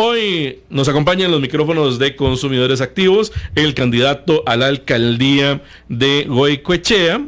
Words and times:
Hoy 0.00 0.60
nos 0.70 0.88
acompaña 0.88 1.24
en 1.24 1.32
los 1.32 1.40
micrófonos 1.40 1.98
de 1.98 2.14
consumidores 2.14 2.80
activos 2.80 3.32
el 3.56 3.74
candidato 3.74 4.44
a 4.46 4.54
la 4.54 4.66
alcaldía 4.66 5.60
de 5.88 6.24
Goicoechea, 6.28 7.20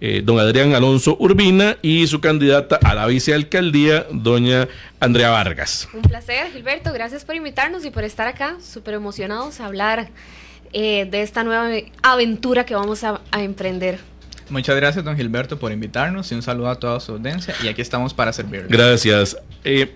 eh, 0.00 0.22
don 0.24 0.38
Adrián 0.38 0.72
Alonso 0.72 1.16
Urbina, 1.18 1.78
y 1.82 2.06
su 2.06 2.20
candidata 2.20 2.76
a 2.76 2.94
la 2.94 3.06
vicealcaldía, 3.06 4.06
doña 4.12 4.68
Andrea 5.00 5.30
Vargas. 5.30 5.88
Un 5.92 6.02
placer, 6.02 6.52
Gilberto. 6.52 6.92
Gracias 6.92 7.24
por 7.24 7.34
invitarnos 7.34 7.84
y 7.84 7.90
por 7.90 8.04
estar 8.04 8.28
acá. 8.28 8.56
Súper 8.62 8.94
emocionados 8.94 9.58
a 9.58 9.66
hablar 9.66 10.08
eh, 10.72 11.08
de 11.10 11.22
esta 11.22 11.42
nueva 11.42 11.70
aventura 12.02 12.64
que 12.64 12.76
vamos 12.76 13.02
a, 13.02 13.20
emprender. 13.32 13.98
Muchas 14.48 14.76
gracias, 14.76 15.04
don 15.04 15.16
Gilberto, 15.16 15.58
por 15.58 15.72
invitarnos 15.72 16.30
y 16.30 16.36
un 16.36 16.42
saludo 16.42 16.70
a 16.70 16.76
toda 16.76 17.00
su 17.00 17.12
audiencia. 17.12 17.52
Y 17.64 17.68
aquí 17.68 17.82
estamos 17.82 18.14
para 18.14 18.32
servirles. 18.32 18.68
Gracias. 18.68 19.36
Eh, 19.64 19.92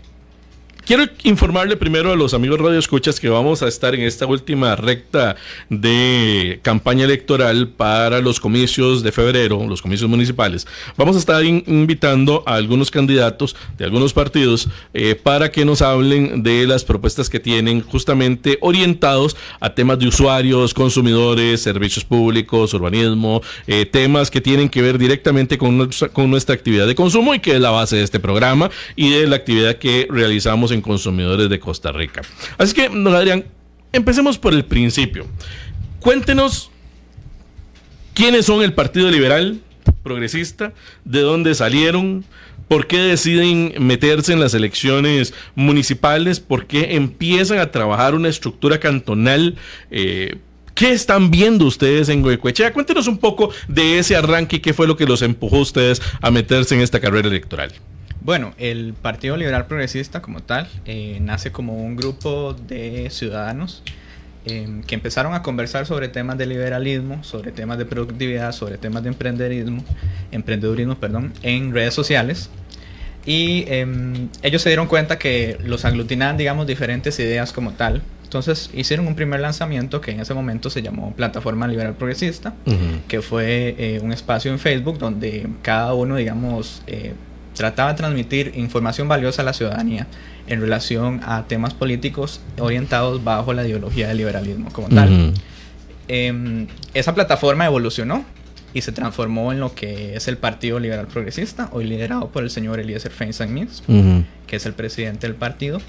Quiero 0.87 1.03
informarle 1.25 1.77
primero 1.77 2.13
a 2.13 2.17
los 2.17 2.33
amigos 2.33 2.61
Radio 2.61 2.79
Escuchas 2.79 3.19
que 3.19 3.29
vamos 3.29 3.61
a 3.61 3.67
estar 3.67 3.97
en 3.97 4.03
esta 4.03 4.25
última 4.25 4.77
recta 4.77 5.35
de 5.69 6.61
campaña 6.63 7.07
electoral 7.07 7.67
para 7.67 8.21
los 8.21 8.39
comicios 8.39 9.03
de 9.03 9.11
febrero, 9.11 9.67
los 9.67 9.83
comicios 9.83 10.09
municipales. 10.09 10.65
Vamos 10.97 11.17
a 11.17 11.19
estar 11.19 11.45
invitando 11.45 12.45
a 12.47 12.55
algunos 12.55 12.93
candidatos 12.93 13.57
de 13.77 13.85
algunos 13.85 14.13
partidos 14.13 14.69
eh, 14.95 15.17
para 15.17 15.51
que 15.51 15.65
nos 15.65 15.83
hablen 15.83 16.45
de 16.45 16.69
las 16.69 16.85
propuestas 16.85 17.29
que 17.29 17.41
tienen 17.41 17.81
justamente 17.81 18.57
orientados 18.61 19.37
a 19.59 19.75
temas 19.75 19.99
de 19.99 20.07
usuarios, 20.07 20.73
consumidores, 20.73 21.63
servicios 21.63 22.05
públicos, 22.05 22.73
urbanismo, 22.75 23.43
eh, 23.67 23.87
temas 23.87 24.31
que 24.31 24.41
tienen 24.41 24.69
que 24.69 24.83
ver 24.83 24.99
directamente 24.99 25.59
con 25.59 25.79
nuestra, 25.79 26.11
con 26.11 26.31
nuestra 26.31 26.55
actividad 26.55 26.87
de 26.87 26.95
consumo 26.95 27.35
y 27.35 27.41
que 27.41 27.57
es 27.57 27.61
la 27.61 27.71
base 27.71 27.97
de 27.97 28.05
este 28.05 28.21
programa 28.21 28.71
y 28.95 29.11
de 29.11 29.27
la 29.27 29.35
actividad 29.35 29.79
que 29.79 30.07
realizamos 30.09 30.71
en 30.71 30.76
consumidores 30.81 31.49
de 31.49 31.59
Costa 31.59 31.93
Rica. 31.93 32.23
Así 32.59 32.75
que, 32.75 32.89
don 32.89 33.15
Adrián, 33.15 33.45
empecemos 33.93 34.39
por 34.39 34.55
el 34.55 34.65
principio. 34.65 35.27
Cuéntenos 36.01 36.71
quiénes 38.15 38.47
son 38.47 38.63
el 38.63 38.73
Partido 38.73 39.11
Liberal 39.11 39.61
Progresista, 40.03 40.73
de 41.05 41.21
dónde 41.21 41.55
salieron, 41.55 42.25
por 42.69 42.87
qué 42.87 42.99
deciden 42.99 43.75
meterse 43.79 44.33
en 44.33 44.41
las 44.41 44.55
elecciones 44.55 45.35
municipales, 45.55 46.41
por 46.41 46.67
qué 46.67 46.97
empiezan 46.97 47.59
a 47.59 47.71
trabajar 47.71 48.15
una 48.15 48.29
estructura 48.29 48.79
cantonal. 48.79 49.57
Eh, 49.91 50.39
¿Qué 50.75 50.93
están 50.93 51.31
viendo 51.31 51.65
ustedes 51.65 52.09
en 52.09 52.23
Goicoechea? 52.23 52.73
Cuéntenos 52.73 53.07
un 53.07 53.19
poco 53.19 53.51
de 53.67 53.99
ese 53.99 54.15
arranque 54.15 54.57
y 54.57 54.61
qué 54.61 54.75
fue 54.75 54.87
lo 54.87 54.97
que 54.97 55.07
los 55.07 55.23
empujó 55.23 55.57
a 55.57 55.63
ustedes 55.63 56.03
a 56.21 56.31
meterse 56.31 56.75
en 56.75 56.83
esta 56.83 57.01
carrera 57.01 57.29
electoral. 57.29 57.73
Bueno, 58.27 58.55
el 58.59 58.93
Partido 58.93 59.37
Liberal 59.37 59.69
Progresista 59.69 60.21
como 60.21 60.43
tal 60.43 60.69
eh, 60.85 61.19
nace 61.23 61.53
como 61.53 61.77
un 61.77 61.95
grupo 61.95 62.55
de 62.55 63.07
ciudadanos 63.09 63.85
em, 64.47 64.83
que 64.83 64.97
empezaron 64.97 65.33
a 65.35 65.45
conversar 65.45 65.87
sobre 65.87 66.09
temas 66.09 66.37
de 66.37 66.47
liberalismo, 66.47 67.23
sobre 67.23 67.53
temas 67.53 67.79
de 67.79 67.85
productividad, 67.85 68.51
sobre 68.51 68.79
temas 68.79 69.05
de 69.05 69.11
emprendedurismo, 69.11 69.85
emprendedurismo 70.33 70.97
perdón, 70.97 71.35
en 71.45 71.73
redes 71.73 71.95
sociales. 71.95 72.51
Y 73.27 73.65
em, 73.69 74.29
ellos 74.43 74.61
se 74.61 74.71
dieron 74.71 74.89
cuenta 74.89 75.21
que 75.21 75.57
los 75.63 75.85
aglutinaban, 75.85 76.37
digamos, 76.37 76.67
diferentes 76.67 77.17
ideas 77.21 77.53
como 77.53 77.75
tal. 77.75 78.03
Entonces 78.25 78.71
hicieron 78.75 79.07
un 79.07 79.15
primer 79.15 79.39
lanzamiento 79.39 80.01
que 80.01 80.11
en 80.11 80.19
ese 80.19 80.35
momento 80.35 80.69
se 80.69 80.83
llamó 80.83 81.15
Plataforma 81.15 81.69
Liberal 81.69 81.95
Progresista, 81.95 82.55
que 83.07 83.23
fue 83.23 83.77
eh, 83.79 84.01
un 84.03 84.13
espacio 84.13 84.51
en 84.51 84.59
Facebook 84.59 84.99
donde 84.99 85.47
cada 85.63 85.95
uno, 85.95 86.17
digamos, 86.17 86.83
eh, 86.89 87.15
trataba 87.57 87.93
de 87.93 87.97
transmitir 87.97 88.53
información 88.55 89.09
valiosa 89.09 89.43
a 89.43 89.45
la 89.45 89.53
ciudadanía 89.53 90.07
en 90.47 90.61
relación 90.61 91.21
a 91.25 91.45
temas 91.49 91.75
políticos 91.75 92.41
orientados 92.59 93.25
bajo 93.25 93.53
la 93.53 93.67
ideología 93.67 94.09
del 94.09 94.19
liberalismo 94.19 94.71
como 94.73 94.89
tal. 94.89 95.33
Em, 96.09 96.69
esa 96.95 97.15
plataforma 97.15 97.67
evolucionó 97.67 98.25
y 98.73 98.83
se 98.83 98.93
transformó 98.93 99.53
en 99.53 99.59
lo 99.59 99.75
que 99.75 100.15
es 100.15 100.29
el 100.29 100.37
Partido 100.37 100.79
Liberal 100.79 101.07
Progresista, 101.07 101.69
hoy 101.73 101.85
liderado 101.85 102.29
por 102.29 102.45
el 102.45 102.51
señor 102.51 102.79
Eliezer 102.79 103.11
Feinstein 103.11 103.69
que 104.47 104.57
es 104.57 104.67
el 104.67 104.75
presidente 104.75 105.27
del 105.27 105.35
partido. 105.35 105.81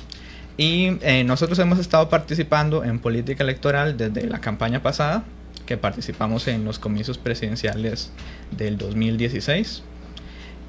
Y 0.56 0.98
eh, 1.02 1.24
nosotros 1.24 1.60
hemos 1.60 1.78
estado 1.78 2.10
participando 2.10 2.84
en 2.84 2.98
política 2.98 3.44
electoral 3.44 3.96
desde 3.96 4.26
la 4.26 4.40
campaña 4.40 4.82
pasada, 4.82 5.24
que 5.68 5.78
participamos 5.78 6.48
en 6.48 6.66
los 6.66 6.80
comicios 6.80 7.20
presidenciales 7.20 8.12
del 8.58 8.78
2016 8.78 9.84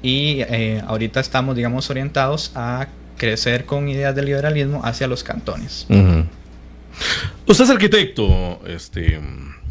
y 0.01 0.41
eh, 0.41 0.81
ahorita 0.85 1.19
estamos, 1.19 1.55
digamos, 1.55 1.89
orientados 1.89 2.51
a 2.55 2.87
crecer 3.17 3.65
con 3.65 3.89
ideas 3.89 4.15
de 4.15 4.23
liberalismo 4.23 4.81
hacia 4.83 5.07
los 5.07 5.23
cantones. 5.23 5.85
Usted 7.45 7.63
es 7.63 7.69
arquitecto, 7.69 8.59
este, 8.67 9.19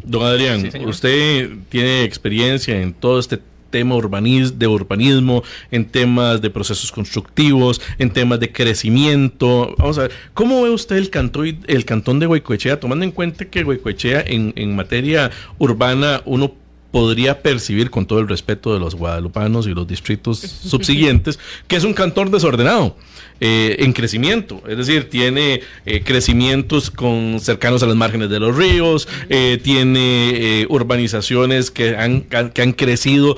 don 0.03 0.25
Adrián. 0.25 0.69
usted 0.85 1.49
tiene 1.69 2.03
experiencia 2.03 2.79
en 2.79 2.93
todo 2.93 3.19
este 3.19 3.39
tema 3.69 3.95
de 3.95 4.67
urbanismo, 4.67 5.43
en 5.71 5.85
temas 5.85 6.41
de 6.41 6.49
procesos 6.49 6.91
constructivos, 6.91 7.81
en 7.97 8.11
temas 8.11 8.39
de 8.39 8.51
crecimiento. 8.51 9.75
Vamos 9.77 9.97
a 9.97 10.03
ver, 10.03 10.11
¿cómo 10.33 10.63
ve 10.63 10.69
usted 10.71 10.97
el, 10.97 11.09
cantón, 11.09 11.59
el 11.67 11.85
cantón 11.85 12.19
de 12.19 12.25
Guaycoechea, 12.25 12.79
tomando 12.79 13.05
en 13.05 13.11
cuenta 13.11 13.45
que 13.45 13.63
Guaycoechea 13.63 14.21
en, 14.21 14.53
en 14.55 14.75
materia 14.75 15.31
urbana 15.57 16.21
uno 16.25 16.53
podría 16.91 17.41
percibir, 17.41 17.89
con 17.89 18.05
todo 18.05 18.19
el 18.19 18.27
respeto 18.27 18.73
de 18.73 18.79
los 18.79 18.95
guadalupanos 18.95 19.67
y 19.67 19.73
los 19.73 19.87
distritos 19.87 20.39
subsiguientes, 20.39 21.39
que 21.67 21.75
es 21.75 21.83
un 21.83 21.93
cantón 21.93 22.31
desordenado. 22.31 22.95
Eh, 23.41 23.77
en 23.79 23.93
crecimiento, 23.93 24.61
es 24.67 24.77
decir, 24.77 25.09
tiene 25.09 25.61
eh, 25.85 26.01
crecimientos 26.03 26.91
con, 26.91 27.39
cercanos 27.39 27.81
a 27.83 27.85
las 27.85 27.95
márgenes 27.95 28.29
de 28.29 28.39
los 28.39 28.55
ríos, 28.55 29.07
eh, 29.29 29.57
tiene 29.63 30.65
urbanizaciones 30.67 31.71
que 31.71 31.95
han, 31.95 32.21
que 32.21 32.61
han 32.61 32.73
crecido 32.73 33.37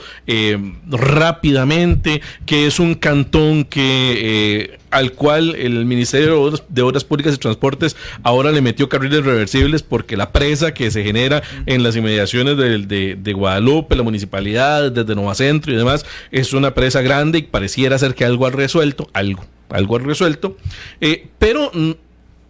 rápidamente, 0.87 2.21
que 2.45 2.65
es 2.65 2.79
un 2.79 2.95
cantón 2.95 3.63
que 3.63 4.79
al 4.91 5.13
cual 5.13 5.55
el 5.55 5.85
Ministerio 5.85 6.51
de 6.69 6.81
Obras, 6.81 7.03
Públicas 7.03 7.33
y 7.33 7.37
Transportes 7.37 7.95
ahora 8.23 8.51
le 8.51 8.61
metió 8.61 8.89
carriles 8.89 9.23
reversibles 9.23 9.83
porque 9.83 10.17
la 10.17 10.31
presa 10.31 10.73
que 10.73 10.91
se 10.91 11.03
genera 11.03 11.41
en 11.65 11.81
las 11.81 11.95
inmediaciones 11.95 12.57
de, 12.57 13.15
de, 13.15 13.33
Guadalupe, 13.33 13.95
la 13.95 14.03
municipalidad, 14.03 14.91
desde 14.91 15.15
Nueva 15.15 15.33
Centro 15.33 15.71
y 15.71 15.77
demás, 15.77 16.05
es 16.31 16.53
una 16.53 16.73
presa 16.73 17.01
grande 17.01 17.39
y 17.39 17.43
pareciera 17.43 17.97
ser 17.97 18.13
que 18.13 18.25
algo 18.25 18.45
ha 18.45 18.51
resuelto, 18.51 19.09
algo, 19.13 19.45
algo 19.71 19.99
resuelto, 19.99 20.57
eh, 20.99 21.27
pero... 21.37 21.71
Mm, 21.73 21.91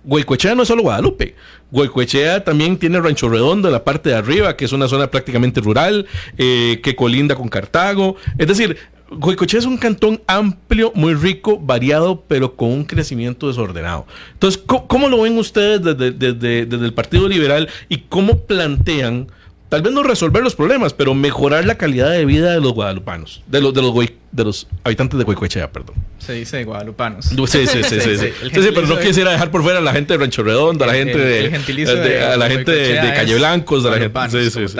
Guaycoechea 0.03 0.55
no 0.55 0.63
es 0.63 0.67
solo 0.67 0.81
Guadalupe. 0.81 1.35
Guaycoechea 1.69 2.43
también 2.43 2.77
tiene 2.77 2.99
Rancho 2.99 3.29
Redondo 3.29 3.67
en 3.67 3.71
la 3.71 3.83
parte 3.83 4.09
de 4.09 4.15
arriba, 4.15 4.57
que 4.57 4.65
es 4.65 4.71
una 4.71 4.87
zona 4.87 5.11
prácticamente 5.11 5.61
rural, 5.61 6.07
eh, 6.39 6.79
que 6.81 6.95
colinda 6.95 7.35
con 7.35 7.49
Cartago. 7.49 8.15
Es 8.39 8.47
decir, 8.47 8.77
Goicochea 9.11 9.59
es 9.59 9.65
un 9.65 9.77
cantón 9.77 10.21
amplio, 10.25 10.93
muy 10.95 11.13
rico, 11.13 11.59
variado, 11.59 12.23
pero 12.27 12.55
con 12.55 12.69
un 12.69 12.85
crecimiento 12.85 13.47
desordenado. 13.47 14.05
Entonces, 14.31 14.61
¿cómo, 14.65 15.09
lo 15.09 15.21
ven 15.21 15.37
ustedes 15.37 15.83
desde, 15.83 16.61
el 16.61 16.93
Partido 16.93 17.27
Liberal 17.27 17.67
y 17.89 17.99
cómo 18.07 18.39
plantean, 18.39 19.27
tal 19.71 19.81
vez 19.81 19.93
no 19.93 20.03
resolver 20.03 20.43
los 20.43 20.53
problemas, 20.53 20.93
pero 20.93 21.13
mejorar 21.13 21.63
la 21.63 21.75
calidad 21.75 22.11
de 22.11 22.25
vida 22.25 22.51
de 22.51 22.59
los 22.59 22.73
guadalupanos, 22.73 23.41
de 23.47 23.61
los, 23.61 23.73
de 23.73 23.81
los, 23.81 23.95
de 24.33 24.43
los 24.43 24.67
habitantes 24.83 25.17
de 25.17 25.23
Goicoechea, 25.23 25.71
perdón? 25.71 25.95
Se 26.19 26.33
dice 26.33 26.61
guadalupanos. 26.65 27.27
Sí, 27.27 27.37
sí, 27.47 27.81
sí. 27.81 28.01
sí, 28.01 28.17
sí, 28.53 28.69
pero 28.75 28.85
no 28.85 28.99
quisiera 28.99 29.31
dejar 29.31 29.49
por 29.49 29.63
fuera 29.63 29.79
a 29.79 29.81
la 29.81 29.93
gente 29.93 30.11
de 30.11 30.19
Rancho 30.19 30.43
Redondo, 30.43 30.83
a 30.83 30.87
la 30.87 30.95
gente 30.95 31.17
de, 31.17 32.21
a 32.21 32.35
la 32.35 32.49
gente 32.49 32.69
de, 32.69 33.13
Calle 33.13 33.35
Blancos, 33.35 33.85
a 33.85 33.91
la 33.91 33.97
gente... 33.97 34.51
Sí, 34.51 34.51
sí, 34.51 34.77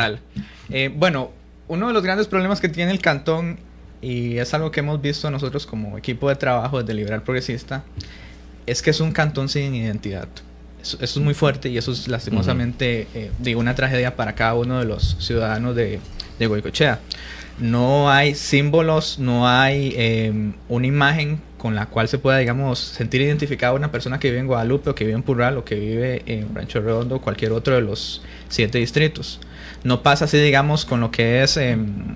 eh, 0.72 0.92
bueno, 0.94 1.32
uno 1.70 1.88
de 1.88 1.94
los 1.94 2.04
grandes 2.04 2.28
problemas 2.28 2.60
que 2.60 2.68
tiene 2.68 2.92
el 2.92 3.00
cantón 3.00 3.60
y 4.02 4.40
es 4.40 4.54
algo 4.54 4.72
que 4.72 4.82
hemos 4.82 5.02
visto 5.02 5.32
nosotros 5.32 5.66
como 5.66 5.98
equipo 5.98 6.28
de 6.28 6.36
trabajo 6.36 6.82
desde 6.82 6.94
Liberal 6.96 7.24
Progresista, 7.24 7.86
es 8.66 8.82
que 8.82 8.90
es 8.90 9.00
un 9.00 9.14
cantón 9.14 9.48
sin 9.48 9.74
identidad. 9.74 10.28
Eso, 10.82 10.98
es 11.00 11.18
muy 11.18 11.34
fuerte 11.34 11.70
y 11.70 11.78
eso 11.78 11.92
es 11.92 12.08
lastimosamente 12.08 13.08
uh 13.46 13.60
una 13.60 13.76
tragedia 13.76 14.16
para 14.16 14.34
cada 14.34 14.56
uno 14.56 14.80
de 14.80 14.86
los 14.86 15.18
ciudadanos 15.20 15.76
de, 15.76 16.00
de 16.40 16.48
Goicochea. 16.48 17.00
No 17.60 18.10
hay 18.10 18.34
símbolos, 18.34 19.20
no 19.20 19.48
hay 19.48 19.94
em, 19.96 20.54
una 20.68 20.88
imagen 20.88 21.40
con 21.58 21.76
la 21.76 21.86
cual 21.86 22.08
se 22.08 22.18
pueda, 22.18 22.40
digamos, 22.40 22.80
sentir 22.80 23.22
identificada 23.22 23.74
una 23.74 23.92
persona 23.92 24.20
que 24.20 24.30
vive 24.30 24.40
en 24.40 24.48
Guadalupe 24.48 24.90
o 24.90 24.96
que 24.96 25.04
vive 25.06 25.16
en 25.16 25.22
Purral 25.22 25.58
o 25.58 25.66
que 25.66 25.76
vive 25.76 26.24
en 26.26 26.56
Rancho 26.56 26.82
Redondo 26.82 27.18
o 27.18 27.22
cualquier 27.22 27.52
otro 27.52 27.76
de 27.76 27.82
los 27.82 28.24
siete 28.50 28.80
distritos. 28.80 29.40
No 29.84 30.02
pasa 30.02 30.26
así, 30.26 30.38
digamos, 30.40 30.86
con 30.86 31.02
lo 31.02 31.12
que 31.12 31.44
es 31.44 31.58
em, 31.58 32.16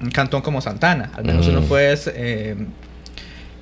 un 0.00 0.10
cantón 0.10 0.42
como 0.42 0.60
Santana. 0.60 1.12
Al 1.14 1.24
menos 1.24 1.46
uno 1.46 1.60
mm. 1.60 1.66
puede... 1.66 2.56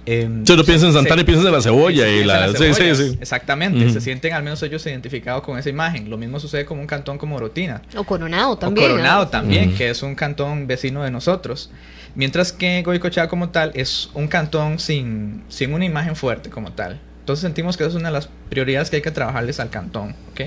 Eh, 0.09 0.23
eh, 0.23 0.41
si 0.43 0.53
uno 0.55 0.65
piensa 0.65 0.87
en 0.87 0.95
Santana 0.95 1.21
y 1.21 1.25
piensa 1.25 1.47
en 1.47 1.53
la 1.53 1.61
cebolla 1.61 2.09
y 2.09 2.25
la... 2.25 2.49
Sí, 2.55 2.73
sí, 2.73 2.95
sí. 2.95 3.19
Exactamente, 3.21 3.91
se 3.91 4.01
sienten 4.01 4.33
al 4.33 4.43
menos 4.43 4.63
ellos 4.63 4.87
identificados 4.87 5.43
con 5.43 5.59
esa 5.59 5.69
imagen. 5.69 6.09
Lo 6.09 6.17
mismo 6.17 6.41
sucede 6.41 6.65
con 6.65 6.79
un 6.79 6.87
cantón 6.87 7.19
como 7.19 7.39
Rotina. 7.39 7.83
O 7.95 8.05
Coronado 8.05 8.57
también. 8.57 8.87
O 8.87 8.91
Coronado 8.91 9.29
también, 9.29 9.75
que 9.75 9.91
es 9.91 10.03
un 10.03 10.15
cantón 10.15 10.67
vecino 10.67 11.03
de 11.03 11.11
nosotros. 11.11 11.71
Mientras 12.15 12.53
que 12.53 12.83
Goicochea 12.83 13.29
como 13.29 13.51
tal 13.51 13.71
es 13.75 14.09
un 14.15 14.29
cantón 14.29 14.79
sin, 14.79 15.45
sin 15.49 15.75
una 15.75 15.85
imagen 15.85 16.17
fuerte 16.17 16.49
como 16.49 16.73
tal. 16.73 16.99
Entonces 17.21 17.43
sentimos 17.43 17.77
que 17.77 17.85
esa 17.85 17.91
es 17.91 17.97
una 17.97 18.09
de 18.09 18.15
las 18.15 18.31
prioridades 18.49 18.89
que 18.89 18.97
hay 18.97 19.03
que 19.03 19.11
trabajarles 19.11 19.61
al 19.61 19.69
cantón. 19.69 20.17
¿ok? 20.33 20.41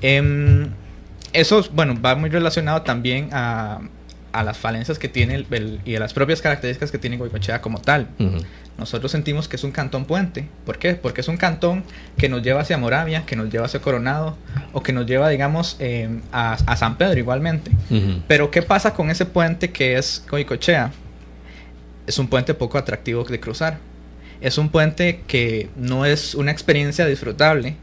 Em, 0.00 0.70
eso, 1.32 1.64
bueno, 1.72 1.96
va 2.04 2.16
muy 2.16 2.30
relacionado 2.30 2.82
también 2.82 3.28
a, 3.30 3.80
a 4.32 4.42
las 4.42 4.58
falencias 4.58 4.98
que 4.98 5.08
tiene 5.08 5.34
el, 5.34 5.80
y 5.84 5.94
a 5.94 6.00
las 6.00 6.12
propias 6.12 6.40
características 6.40 6.90
que 6.90 6.98
tiene 6.98 7.16
Goicochea 7.16 7.60
como 7.60 7.80
tal. 7.80 8.08
Nosotros 8.78 9.12
sentimos 9.12 9.48
que 9.48 9.56
es 9.56 9.64
un 9.64 9.70
cantón 9.70 10.06
puente. 10.06 10.48
¿Por 10.64 10.78
qué? 10.78 10.94
Porque 10.94 11.20
es 11.20 11.28
un 11.28 11.36
cantón 11.36 11.84
que 12.16 12.28
nos 12.28 12.42
lleva 12.42 12.62
hacia 12.62 12.78
Moravia, 12.78 13.24
que 13.26 13.36
nos 13.36 13.50
lleva 13.50 13.66
hacia 13.66 13.80
Coronado, 13.80 14.36
o 14.72 14.82
que 14.82 14.92
nos 14.92 15.06
lleva, 15.06 15.28
digamos, 15.28 15.76
em, 15.78 16.22
a, 16.32 16.54
a, 16.54 16.76
San 16.76 16.96
Pedro 16.96 17.18
igualmente. 17.18 17.70
Pero 18.26 18.50
¿qué 18.50 18.62
pasa 18.62 18.94
con 18.94 19.10
ese 19.10 19.26
puente 19.26 19.70
que 19.70 19.98
es 19.98 20.24
Goicochea? 20.28 20.90
Es 22.06 22.18
un 22.18 22.28
puente 22.28 22.54
poco 22.54 22.78
atractivo 22.78 23.24
de 23.24 23.38
cruzar. 23.38 23.78
Es 24.40 24.58
un 24.58 24.70
puente 24.70 25.22
que 25.26 25.68
no 25.76 26.04
es 26.04 26.34
una 26.34 26.50
experiencia 26.50 27.06
disfrutable. 27.06 27.76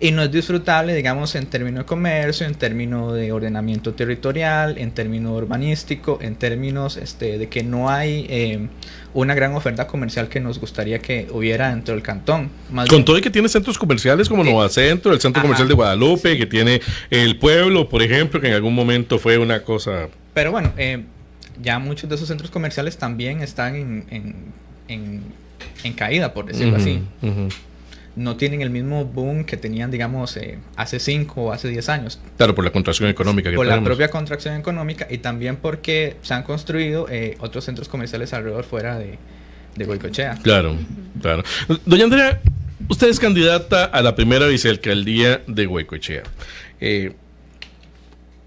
Y 0.00 0.10
no 0.10 0.22
es 0.22 0.32
disfrutable, 0.32 0.94
digamos, 0.94 1.34
en 1.36 1.46
términos 1.46 1.84
de 1.84 1.86
comercio, 1.86 2.44
en 2.44 2.54
términos 2.54 3.14
de 3.14 3.30
ordenamiento 3.30 3.94
territorial, 3.94 4.76
en 4.78 4.90
términos 4.90 5.32
urbanístico, 5.32 6.18
en 6.20 6.34
términos 6.34 6.96
este, 6.96 7.38
de 7.38 7.48
que 7.48 7.62
no 7.62 7.88
hay 7.88 8.26
eh, 8.28 8.66
una 9.14 9.34
gran 9.34 9.54
oferta 9.54 9.86
comercial 9.86 10.28
que 10.28 10.40
nos 10.40 10.58
gustaría 10.58 10.98
que 10.98 11.28
hubiera 11.30 11.70
dentro 11.70 11.94
del 11.94 12.02
cantón. 12.02 12.50
Con 12.88 13.04
todo 13.04 13.16
y 13.16 13.20
que 13.20 13.30
tiene 13.30 13.48
centros 13.48 13.78
comerciales 13.78 14.28
como 14.28 14.42
Nueva 14.42 14.68
Centro, 14.68 15.12
el 15.12 15.20
Centro 15.20 15.40
Comercial 15.40 15.68
de 15.68 15.74
Guadalupe, 15.74 16.36
que 16.36 16.46
tiene 16.46 16.80
el 17.10 17.38
pueblo, 17.38 17.88
por 17.88 18.02
ejemplo, 18.02 18.40
que 18.40 18.48
en 18.48 18.54
algún 18.54 18.74
momento 18.74 19.20
fue 19.20 19.38
una 19.38 19.62
cosa... 19.62 20.08
Pero 20.34 20.50
bueno, 20.50 20.72
eh, 20.78 21.04
ya 21.62 21.78
muchos 21.78 22.08
de 22.08 22.16
esos 22.16 22.26
centros 22.26 22.50
comerciales 22.50 22.96
también 22.98 23.40
están 23.40 23.76
en, 23.76 24.04
en, 24.88 25.22
en, 25.84 25.92
caída, 25.92 26.34
por 26.34 26.46
decirlo 26.46 26.76
así 26.76 27.00
no 28.14 28.36
tienen 28.36 28.60
el 28.60 28.70
mismo 28.70 29.04
boom 29.04 29.44
que 29.44 29.56
tenían, 29.56 29.90
digamos, 29.90 30.36
eh, 30.36 30.58
hace 30.76 30.98
5 30.98 31.42
o 31.42 31.52
hace 31.52 31.68
10 31.68 31.88
años. 31.88 32.20
Claro, 32.36 32.54
por 32.54 32.64
la 32.64 32.70
contracción 32.70 33.08
económica 33.08 33.50
que 33.50 33.56
Por 33.56 33.66
la 33.66 33.82
propia 33.82 34.08
contracción 34.10 34.56
económica 34.56 35.06
y 35.10 35.18
también 35.18 35.56
porque 35.56 36.16
se 36.22 36.34
han 36.34 36.42
construido 36.42 37.06
eh, 37.08 37.36
otros 37.40 37.64
centros 37.64 37.88
comerciales 37.88 38.32
alrededor 38.32 38.64
fuera 38.64 38.98
de, 38.98 39.18
de 39.76 39.84
Goicochea. 39.84 40.38
Claro, 40.42 40.76
claro. 41.20 41.42
Doña 41.86 42.04
Andrea, 42.04 42.40
usted 42.88 43.08
es 43.08 43.18
candidata 43.18 43.84
a 43.84 44.02
la 44.02 44.14
primera 44.14 44.46
vicealcaldía 44.46 45.42
de 45.46 45.66
Goicochea. 45.66 46.24
Eh, 46.80 47.12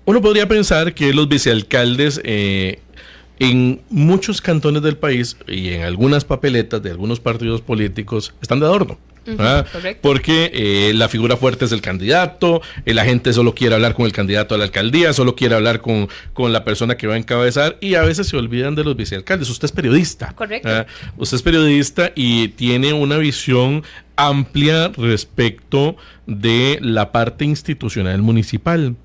uno 0.06 0.22
podría 0.22 0.48
pensar 0.48 0.94
que 0.94 1.12
los 1.14 1.28
vicealcaldes 1.28 2.22
en 2.24 3.82
muchos 3.90 4.40
cantones 4.40 4.84
del 4.84 4.98
país 4.98 5.36
y 5.48 5.70
en 5.70 5.82
algunas 5.82 6.24
papeletas 6.24 6.84
de 6.84 6.92
algunos 6.92 7.20
partidos 7.20 7.62
políticos 7.62 8.36
están 8.40 8.60
de 8.60 8.68
adorno. 8.68 9.00
¿Ah? 9.39 9.66
porque 10.01 10.51
eh, 10.54 10.94
la 10.94 11.10
figura 11.10 11.38
fuerte 11.38 11.66
es 11.66 11.72
el 11.72 11.81
candidato, 11.81 12.62
la 12.86 13.06
gente 13.06 13.33
solo 13.33 13.54
quiere 13.54 13.75
hablar 13.75 13.94
con 13.94 14.06
el 14.06 14.12
candidato 14.12 14.56
a 14.56 14.57
la 14.57 14.66
alcaldía, 14.66 15.13
solo 15.13 15.36
quiere 15.36 15.56
hablar 15.56 15.81
con, 15.81 16.07
con 16.33 16.54
la 16.54 16.63
persona 16.63 16.98
que 16.98 17.07
va 17.07 17.16
a 17.16 17.18
encabezar 17.18 17.77
y 17.81 17.95
a 17.95 18.01
veces 18.01 18.27
se 18.27 18.38
olvidan 18.38 18.75
de 18.75 18.83
los 18.83 18.95
vicealcaldes. 18.95 19.50
Usted 19.50 19.66
es 19.66 19.72
periodista. 19.72 20.33
Correcto. 20.36 20.69
Usted 21.18 21.36
es 21.36 21.44
periodista 21.44 22.12
y 22.16 22.50
tiene 22.50 22.94
una 22.94 23.18
visión 23.18 23.83
amplia 24.16 24.92
respecto 24.95 25.98
de 26.25 26.80
la 26.81 27.12
parte 27.12 27.45
institucional 27.45 28.21
municipal. 28.21 28.95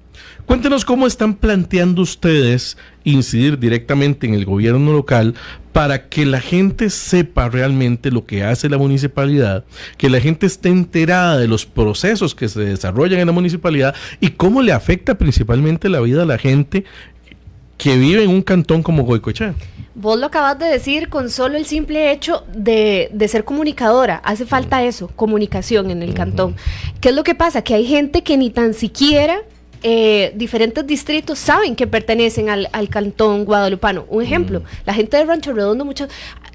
Cuéntenos 0.46 0.84
cómo 0.84 1.06
están 1.06 1.34
planteando 1.34 2.02
ustedes 2.02 2.76
incidir 3.04 3.58
directamente 3.58 4.26
en 4.26 4.34
el 4.34 4.44
gobierno 4.44 4.92
local 4.92 5.34
para 5.72 6.08
que 6.08 6.26
la 6.26 6.40
gente 6.40 6.90
sepa 6.90 7.48
realmente 7.48 8.10
lo 8.10 8.26
que 8.26 8.42
hace 8.42 8.68
la 8.68 8.78
municipalidad, 8.78 9.64
que 9.96 10.10
la 10.10 10.20
gente 10.20 10.46
esté 10.46 10.68
enterada 10.68 11.38
de 11.38 11.46
los 11.46 11.66
procesos 11.66 12.34
que 12.34 12.48
se 12.48 12.60
desarrollan 12.60 13.20
en 13.20 13.26
la 13.26 13.32
municipalidad 13.32 13.94
y 14.20 14.30
cómo 14.30 14.62
le 14.62 14.72
afecta 14.72 15.16
principalmente 15.16 15.88
la 15.88 16.00
vida 16.00 16.24
a 16.24 16.26
la 16.26 16.38
gente 16.38 16.84
que 17.78 17.96
vive 17.96 18.24
en 18.24 18.30
un 18.30 18.42
cantón 18.42 18.82
como 18.82 19.04
Goicoechea. 19.04 19.54
Vos 19.94 20.18
lo 20.18 20.26
acabas 20.26 20.58
de 20.58 20.66
decir 20.66 21.08
con 21.08 21.30
solo 21.30 21.56
el 21.56 21.66
simple 21.66 22.12
hecho 22.12 22.44
de, 22.54 23.08
de 23.12 23.28
ser 23.28 23.44
comunicadora. 23.44 24.16
Hace 24.16 24.46
falta 24.46 24.82
eso, 24.82 25.08
comunicación 25.08 25.90
en 25.90 26.02
el 26.02 26.14
cantón. 26.14 26.56
¿Qué 27.00 27.10
es 27.10 27.14
lo 27.14 27.24
que 27.24 27.34
pasa? 27.34 27.62
Que 27.62 27.74
hay 27.74 27.86
gente 27.86 28.22
que 28.22 28.36
ni 28.36 28.50
tan 28.50 28.74
siquiera 28.74 29.40
eh, 29.82 30.32
diferentes 30.34 30.86
distritos 30.86 31.38
saben 31.38 31.74
que 31.74 31.86
pertenecen 31.86 32.50
al, 32.50 32.88
cantón 32.88 33.44
guadalupano. 33.44 34.04
Un 34.08 34.22
ejemplo, 34.22 34.62
la 34.84 34.94
gente 34.94 35.16
de 35.16 35.24
Rancho 35.24 35.52
Redondo, 35.52 35.84
muchos, 35.84 36.08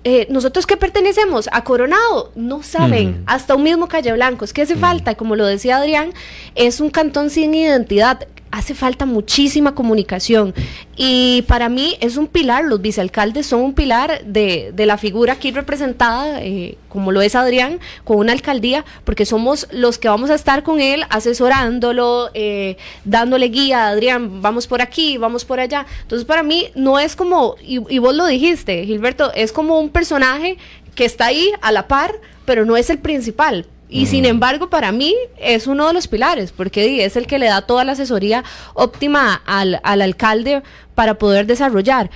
eh, 0.04 0.28
nosotros 0.30 0.68
que 0.68 0.78
pertenecemos 0.78 1.50
a 1.52 1.64
Coronado, 1.64 2.32
no 2.36 2.62
saben, 2.62 3.24
hasta 3.26 3.56
un 3.56 3.64
mismo 3.64 3.88
Calle 3.88 4.14
Blanco, 4.14 4.46
es 4.46 4.54
que 4.54 4.62
hace 4.62 4.76
falta, 4.76 5.16
como 5.16 5.36
lo 5.36 5.46
decía 5.46 5.78
Adrián, 5.78 6.14
es 6.54 6.80
un 6.80 6.90
cantón 6.90 7.30
sin 7.30 7.54
identidad 7.56 8.28
hace 8.56 8.74
falta 8.74 9.06
muchísima 9.06 9.76
comunicación. 9.76 10.54
Y 10.96 11.44
para 11.48 11.68
mí 11.68 11.98
es 12.00 12.16
un 12.16 12.28
pilar, 12.28 12.64
los 12.64 12.82
vicealcaldes 12.82 13.46
son 13.46 13.60
un 13.60 13.74
pilar 13.74 14.24
de, 14.24 14.74
la 14.78 14.98
figura 14.98 15.34
aquí 15.34 15.52
representada, 15.52 16.42
eh, 16.42 16.78
como 16.88 17.12
lo 17.12 17.22
es 17.22 17.36
Adrián, 17.36 17.80
con 18.06 18.18
una 18.18 18.32
alcaldía, 18.32 18.86
porque 19.04 19.26
somos 19.26 19.68
los 19.72 19.98
que 19.98 20.08
vamos 20.08 20.30
a 20.30 20.36
estar 20.36 20.64
con 20.64 20.80
él 20.80 21.04
asesorándolo, 21.10 22.30
eh, 22.34 22.78
dándole 23.04 23.48
guía, 23.48 23.90
Adrián, 23.90 24.42
vamos 24.42 24.68
por 24.68 24.82
aquí, 24.82 25.18
vamos 25.18 25.44
por 25.44 25.60
allá. 25.60 25.86
Entonces 26.04 26.26
para 26.26 26.42
mí 26.42 26.70
no 26.76 26.98
es 26.98 27.18
como, 27.18 27.56
y, 27.62 27.82
y 27.94 28.00
vos 28.00 28.16
lo 28.16 28.26
dijiste, 28.26 28.86
Gilberto, 28.86 29.34
es 29.34 29.52
como 29.52 29.80
un 29.82 29.90
personaje 29.90 30.58
que 30.96 31.04
está 31.04 31.26
ahí 31.26 31.52
a 31.62 31.74
la 31.74 31.90
par, 31.90 32.16
pero 32.46 32.64
no 32.64 32.78
es 32.78 32.90
el 32.90 33.00
principal 33.00 33.66
y 33.96 34.08
sin 34.08 34.26
embargo, 34.26 34.70
para 34.70 34.92
mí 34.92 35.16
es 35.38 35.68
uno 35.68 35.88
de 35.88 35.94
los 35.94 36.10
pilares, 36.10 36.52
porque 36.52 37.06
es 37.06 37.16
el 37.16 37.28
que 37.28 37.40
le 37.40 37.46
da 37.46 37.62
toda 37.62 37.86
la 37.86 37.94
asesoría 37.94 38.44
óptima 38.74 39.42
al, 39.46 39.80
alcalde 39.84 40.64
para 40.96 41.14
poder 41.14 41.46
desarrollar. 41.46 42.10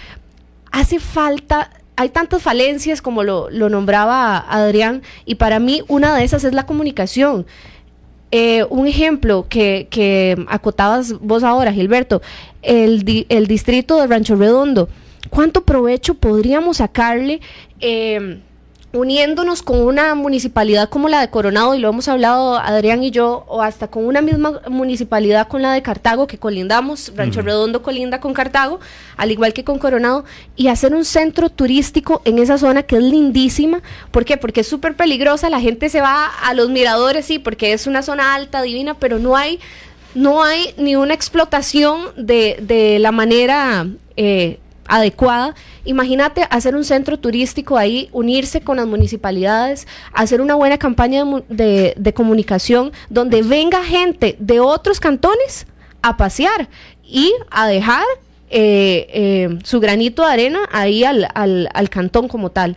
Hace 0.74 1.00
falta 1.00 1.70
hay 1.96 2.10
tantas 2.10 2.42
falencias 2.42 3.02
como 3.02 3.24
lo, 3.24 3.50
nombraba 3.50 4.40
Adrián, 4.50 5.04
y 5.26 5.36
para 5.36 5.60
mí 5.60 5.81
una 5.88 6.14
de 6.18 6.26
esas 6.26 6.44
es 6.44 6.54
la 6.54 6.66
comunicación. 6.66 7.46
Eh, 8.31 8.66
un 8.70 8.86
ejemplo 8.86 9.46
que, 9.48 9.88
que, 9.90 10.36
acotabas 10.50 11.14
vos 11.20 11.44
ahora, 11.44 11.72
Gilberto, 11.72 12.22
el, 12.62 13.26
el, 13.30 13.48
distrito 13.48 14.02
de 14.02 14.08
Rancho 14.08 14.36
Redondo, 14.36 14.90
¿cuánto 15.30 15.64
provecho 15.64 16.16
podríamos 16.16 16.78
sacarle? 16.78 17.40
Eh, 17.80 18.42
uniéndonos 18.92 19.62
con 19.62 19.82
una 19.82 20.16
municipalidad 20.16 20.90
como 20.90 21.10
la 21.10 21.22
de 21.22 21.30
Coronado, 21.30 21.76
y 21.76 21.80
lo 21.80 21.90
hemos 21.90 22.08
hablado 22.08 22.58
Adrián 22.58 23.04
y 23.04 23.12
yo, 23.12 23.46
o 23.48 23.62
hasta 23.62 23.88
con 23.88 24.06
una 24.06 24.22
misma 24.22 24.62
municipalidad 24.68 25.48
con 25.48 25.62
la 25.62 25.74
de 25.74 25.84
Cartago, 25.84 26.26
que 26.26 26.40
colindamos, 26.40 27.12
Rancho 27.16 27.42
Redondo 27.42 27.84
colinda 27.84 28.19
con 28.19 28.34
Cartago, 28.34 28.80
al 29.16 29.31
igual 29.31 29.54
que 29.54 29.64
con 29.64 29.78
Coronado, 29.78 30.26
y 30.56 30.69
hacer 30.69 30.96
un 30.96 31.06
centro 31.06 31.50
turístico 31.50 32.22
en 32.26 32.40
esa 32.40 32.58
zona 32.58 32.84
que 32.84 32.98
es 32.98 33.04
lindísima. 33.04 33.81
¿Por 34.10 34.26
qué? 34.26 34.38
Porque 34.38 34.62
es 34.62 34.68
súper 34.68 34.96
peligrosa, 34.96 35.52
la 35.52 35.60
gente 35.60 35.90
se 35.90 36.02
va 36.02 36.26
a 36.26 36.54
los 36.56 36.69
miradores, 36.69 37.26
sí, 37.26 37.38
porque 37.38 37.74
es 37.74 37.86
una 37.86 38.02
zona 38.02 38.34
alta, 38.34 38.64
divina, 38.64 38.96
pero 38.96 39.19
no 39.19 39.38
hay, 39.38 39.60
no 40.16 40.44
hay 40.44 40.74
ni 40.78 40.96
una 40.96 41.14
explotación 41.14 42.08
de, 42.18 42.58
de 42.62 42.98
la 42.98 43.12
manera... 43.12 43.86
Eh, 44.18 44.60
adecuada. 44.90 45.56
Imagínate 45.86 46.46
hacer 46.50 46.76
un 46.76 46.84
centro 46.84 47.18
turístico 47.18 47.78
ahí, 47.78 48.10
unirse 48.12 48.60
con 48.60 48.78
las 48.78 48.88
municipalidades, 48.88 49.88
hacer 50.12 50.42
una 50.42 50.56
buena 50.56 50.78
campaña 50.78 51.24
de, 51.48 52.14
comunicación 52.14 52.92
donde 53.10 53.44
venga 53.44 53.84
gente 53.84 54.36
de 54.40 54.60
otros 54.60 55.00
cantones 55.00 55.68
a 56.02 56.18
pasear 56.18 56.68
y 57.04 57.31
a 57.52 57.68
dejar 57.68 58.04
eh, 58.50 59.08
eh, 59.14 59.60
su 59.64 59.80
granito 59.80 60.26
de 60.26 60.31
arena 60.31 60.60
ahí 60.72 61.04
al, 61.04 61.28
al, 61.34 61.90
cantón 61.90 62.28
como 62.28 62.50
tal. 62.50 62.76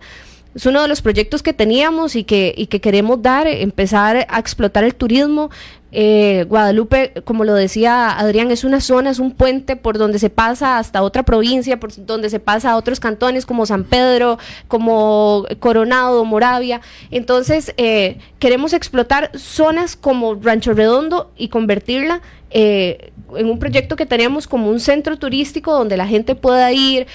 Es 0.55 0.67
uno 0.67 0.83
de 0.83 0.89
los 0.89 1.03
proyectos 1.03 1.43
que 1.43 1.53
teníamos 1.53 2.17
y 2.17 2.25
que, 2.25 2.55
y 2.57 2.67
que 2.67 2.81
queremos 2.81 3.23
dar, 3.23 3.47
empezar 3.47 4.27
a 4.29 4.39
explotar 4.39 4.85
el 4.85 4.95
turismo, 4.95 5.51
eh, 5.95 6.47
Guadalupe, 6.49 7.13
como 7.25 7.45
lo 7.45 7.53
decía 7.53 8.19
Adrián, 8.19 8.51
es 8.51 8.65
una 8.65 8.81
zona, 8.81 9.11
es 9.11 9.19
un 9.19 9.33
puente 9.33 9.77
por 9.77 9.99
donde 9.99 10.19
se 10.19 10.31
pasa 10.31 10.79
hasta 10.79 11.03
otra 11.03 11.23
provincia, 11.23 11.79
por 11.79 11.95
donde 12.07 12.31
se 12.31 12.41
pasa 12.41 12.73
a 12.73 12.77
otros 12.77 12.99
cantones 12.99 13.45
como 13.45 13.67
San 13.67 13.85
Pedro, 13.85 14.39
como 14.69 15.45
Coronado, 15.61 16.25
Moravia. 16.25 16.81
Entonces, 17.11 17.75
eh, 17.77 18.19
queremos 18.39 18.73
explotar 18.73 19.31
zonas 19.35 19.95
como 19.95 20.35
Rancho 20.37 20.73
Redondo 20.73 21.31
y 21.37 21.49
convertirla 21.49 22.23
eh, 22.53 23.13
en 23.37 23.49
un 23.49 23.59
proyecto 23.59 23.97
que 23.97 24.07
teníamos 24.07 24.47
como 24.47 24.69
un 24.69 24.79
centro 24.79 25.19
turístico 25.19 25.73
donde 25.73 25.97
la 25.97 26.07
gente 26.07 26.35
pueda 26.35 26.71
ir, 26.73 27.07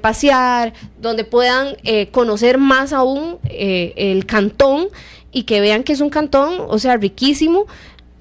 pasear, 0.00 0.72
donde 1.00 1.22
puedan 1.22 1.76
conocer 2.10 2.58
más 2.58 2.92
aún 2.92 3.38
el 3.44 4.26
cantón 4.26 4.88
y 5.32 5.44
que 5.44 5.60
vean 5.60 5.84
que 5.84 5.92
es 5.92 6.00
un 6.00 6.10
cantón, 6.10 6.54
o 6.66 6.78
sea, 6.78 6.96
riquísimo, 6.96 7.66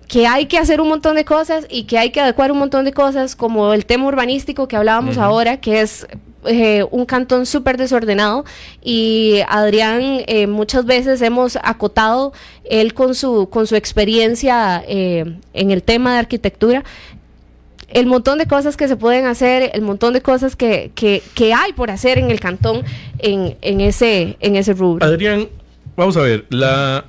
que 0.08 0.26
hay 0.28 0.48
que 0.48 0.58
hacer 0.58 0.82
un 0.82 0.90
montón 0.90 1.16
de 1.16 1.24
cosas 1.24 1.66
y 1.70 1.84
que 1.84 1.98
hay 1.98 2.10
que 2.10 2.20
adecuar 2.20 2.52
un 2.52 2.58
montón 2.58 2.84
de 2.84 2.92
cosas, 2.94 3.36
como 3.36 3.74
el 3.74 3.86
tema 3.86 4.08
urbanístico 4.08 4.68
que 4.68 4.76
hablábamos 4.76 5.18
ahora, 5.18 5.62
que 5.62 5.82
es 5.82 6.08
eh, 6.46 6.86
un 6.92 7.06
cantón 7.06 7.46
súper 7.46 7.76
desordenado 7.76 8.46
y 8.82 9.42
Adrián 9.50 10.22
eh, 10.26 10.48
muchas 10.48 10.86
veces 10.86 11.22
hemos 11.22 11.58
acotado 11.62 12.32
él 12.64 12.94
con 12.94 13.14
su, 13.14 13.50
con 13.50 13.68
su 13.68 13.76
experiencia 13.76 14.82
eh, 14.88 15.38
en 15.54 15.72
el 15.72 15.84
tema 15.84 16.14
de 16.14 16.20
arquitectura 16.20 16.84
el 17.90 18.06
montón 18.06 18.38
de 18.38 18.46
cosas 18.46 18.78
que 18.78 18.88
se 18.88 18.96
pueden 18.96 19.26
hacer, 19.26 19.72
el 19.74 19.82
montón 19.82 20.14
de 20.14 20.22
cosas 20.22 20.56
que, 20.56 20.92
que, 20.96 21.54
hay 21.54 21.74
por 21.74 21.90
hacer 21.90 22.20
en 22.20 22.30
el 22.30 22.40
cantón 22.40 22.84
en, 23.18 23.58
en, 23.62 23.82
ese, 23.82 24.38
en 24.40 24.56
ese 24.56 24.74
rubro. 24.74 25.04
Adrián, 25.04 25.50
vamos 25.98 26.16
a 26.16 26.22
ver, 26.22 26.46
la, 26.50 27.06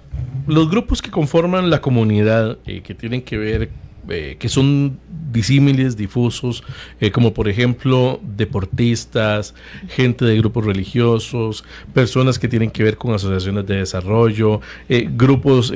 los 0.47 0.71
grupos 0.71 1.03
que 1.03 1.11
conforman 1.11 1.69
la 1.69 1.83
comunidad, 1.83 2.57
que 2.65 2.95
tienen 2.95 3.21
que 3.21 3.37
ver 3.37 3.71
eh, 4.09 4.37
que 4.39 4.49
son 4.49 4.99
disímiles, 5.31 5.97
difusos, 5.97 6.65
eh, 7.01 7.11
como 7.11 7.35
por 7.35 7.49
ejemplo 7.49 8.21
deportistas, 8.37 9.55
gente 9.89 10.25
de 10.25 10.37
grupos 10.39 10.65
religiosos, 10.65 11.65
personas 11.93 12.39
que 12.39 12.49
tienen 12.49 12.71
que 12.71 12.83
ver 12.83 12.97
con 12.97 13.15
asociaciones 13.15 13.67
de 13.67 13.77
desarrollo, 13.77 14.61
eh, 14.89 15.09
grupos, 15.11 15.73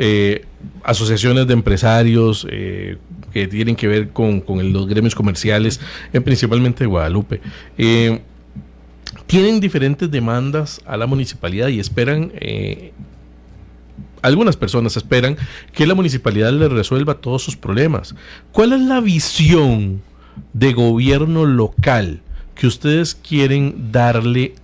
asociaciones 0.82 1.46
de 1.46 1.52
empresarios 1.52 2.46
que 2.46 3.48
tienen 3.48 3.76
que 3.76 3.86
ver 3.86 4.08
con, 4.10 4.42
los 4.72 4.88
gremios 4.88 5.14
comerciales, 5.14 5.80
principalmente 6.24 6.84
de 6.84 6.88
Guadalupe. 6.88 7.40
Tienen 9.26 9.60
diferentes 9.60 10.10
demandas 10.10 10.80
a 10.86 10.96
la 10.96 11.06
municipalidad 11.06 11.68
y 11.68 11.78
esperan 11.78 12.32
algunas 14.24 14.56
personas 14.56 14.96
esperan 14.96 15.36
que 15.72 15.86
la 15.86 15.94
municipalidad 15.94 16.50
les 16.52 16.72
resuelva 16.72 17.14
todos 17.14 17.42
sus 17.42 17.56
problemas. 17.56 18.14
¿Cuál 18.52 18.72
es 18.72 18.80
la 18.80 19.00
visión 19.00 20.00
de 20.54 20.72
gobierno 20.72 21.44
local 21.44 22.22
que 22.54 22.66
ustedes 22.66 23.14
quieren 23.14 23.92
darle 23.92 24.54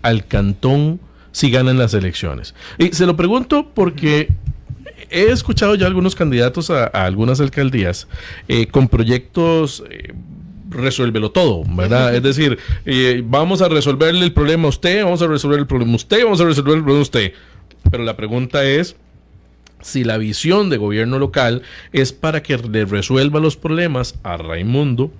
al 0.00 0.26
cantón 0.26 1.00
si 1.32 1.50
ganan 1.50 1.76
las 1.76 1.92
elecciones? 1.92 2.54
Y 2.78 2.94
se 2.94 3.04
lo 3.04 3.14
pregunto 3.14 3.70
porque 3.74 4.32
he 5.10 5.30
escuchado 5.30 5.74
ya 5.74 5.86
algunos 5.86 6.14
candidatos 6.14 6.70
a, 6.70 6.86
algunas 6.86 7.40
alcaldías 7.40 8.08
eh, 8.48 8.66
con 8.66 8.88
proyectos... 8.88 9.84
Eh, 9.90 10.14
resuélvelo 10.72 11.32
todo, 11.32 11.64
¿verdad? 11.66 12.14
Es 12.14 12.22
decir, 12.22 12.56
eh, 12.86 13.24
vamos 13.26 13.60
a 13.60 13.68
resolverle 13.68 14.24
el 14.24 14.32
problema 14.32 14.66
a 14.66 14.68
usted, 14.68 15.02
vamos 15.02 15.20
a 15.20 15.26
resolver 15.26 15.58
el 15.58 15.66
problema 15.66 15.94
a 15.94 15.96
usted, 15.96 16.22
vamos 16.22 16.40
a 16.40 16.44
resolver 16.44 16.76
el 16.76 16.84
problema 16.84 17.00
a 17.00 17.02
usted. 17.02 17.32
Pero 17.90 18.04
la 18.04 18.16
pregunta 18.16 18.62
es, 18.62 18.94
si 19.82 20.04
la 20.04 20.18
visión 20.18 20.70
de 20.70 20.76
gobierno 20.76 21.18
local 21.18 21.62
es 21.92 22.12
para 22.12 22.42
que 22.42 22.56
le 22.58 22.84
resuelva 22.84 23.40
los 23.40 23.56
problemas 23.56 24.14
a 24.22 24.36
Raimundo 24.36 25.10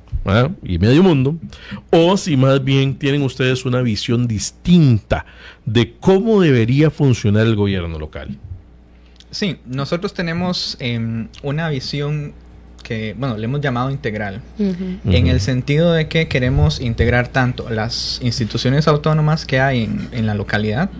y 0.62 0.78
medio 0.78 1.02
mundo, 1.02 1.36
o 1.90 2.16
si 2.16 2.36
más 2.36 2.62
bien 2.62 2.96
tienen 2.96 3.22
ustedes 3.22 3.64
una 3.64 3.80
visión 3.80 4.26
distinta 4.28 5.24
de 5.64 5.94
cómo 5.98 6.40
debería 6.40 6.90
funcionar 6.90 7.46
el 7.46 7.56
gobierno 7.56 7.98
local. 7.98 8.36
Sí, 9.30 9.58
nosotros 9.64 10.12
tenemos 10.12 10.76
em, 10.80 11.28
una 11.42 11.68
visión 11.68 12.34
que, 12.82 13.14
bueno, 13.16 13.36
le 13.36 13.44
hemos 13.44 13.60
llamado 13.60 13.90
integral, 13.90 14.40
en 14.58 15.26
el 15.26 15.40
sentido 15.40 15.92
de 15.92 16.08
que 16.08 16.28
queremos 16.28 16.80
integrar 16.80 17.28
tanto 17.28 17.70
las 17.70 18.18
instituciones 18.22 18.88
autónomas 18.88 19.44
que 19.44 19.60
hay 19.60 19.84
en, 19.84 20.08
en 20.12 20.26
la 20.26 20.34
localidad, 20.34 20.90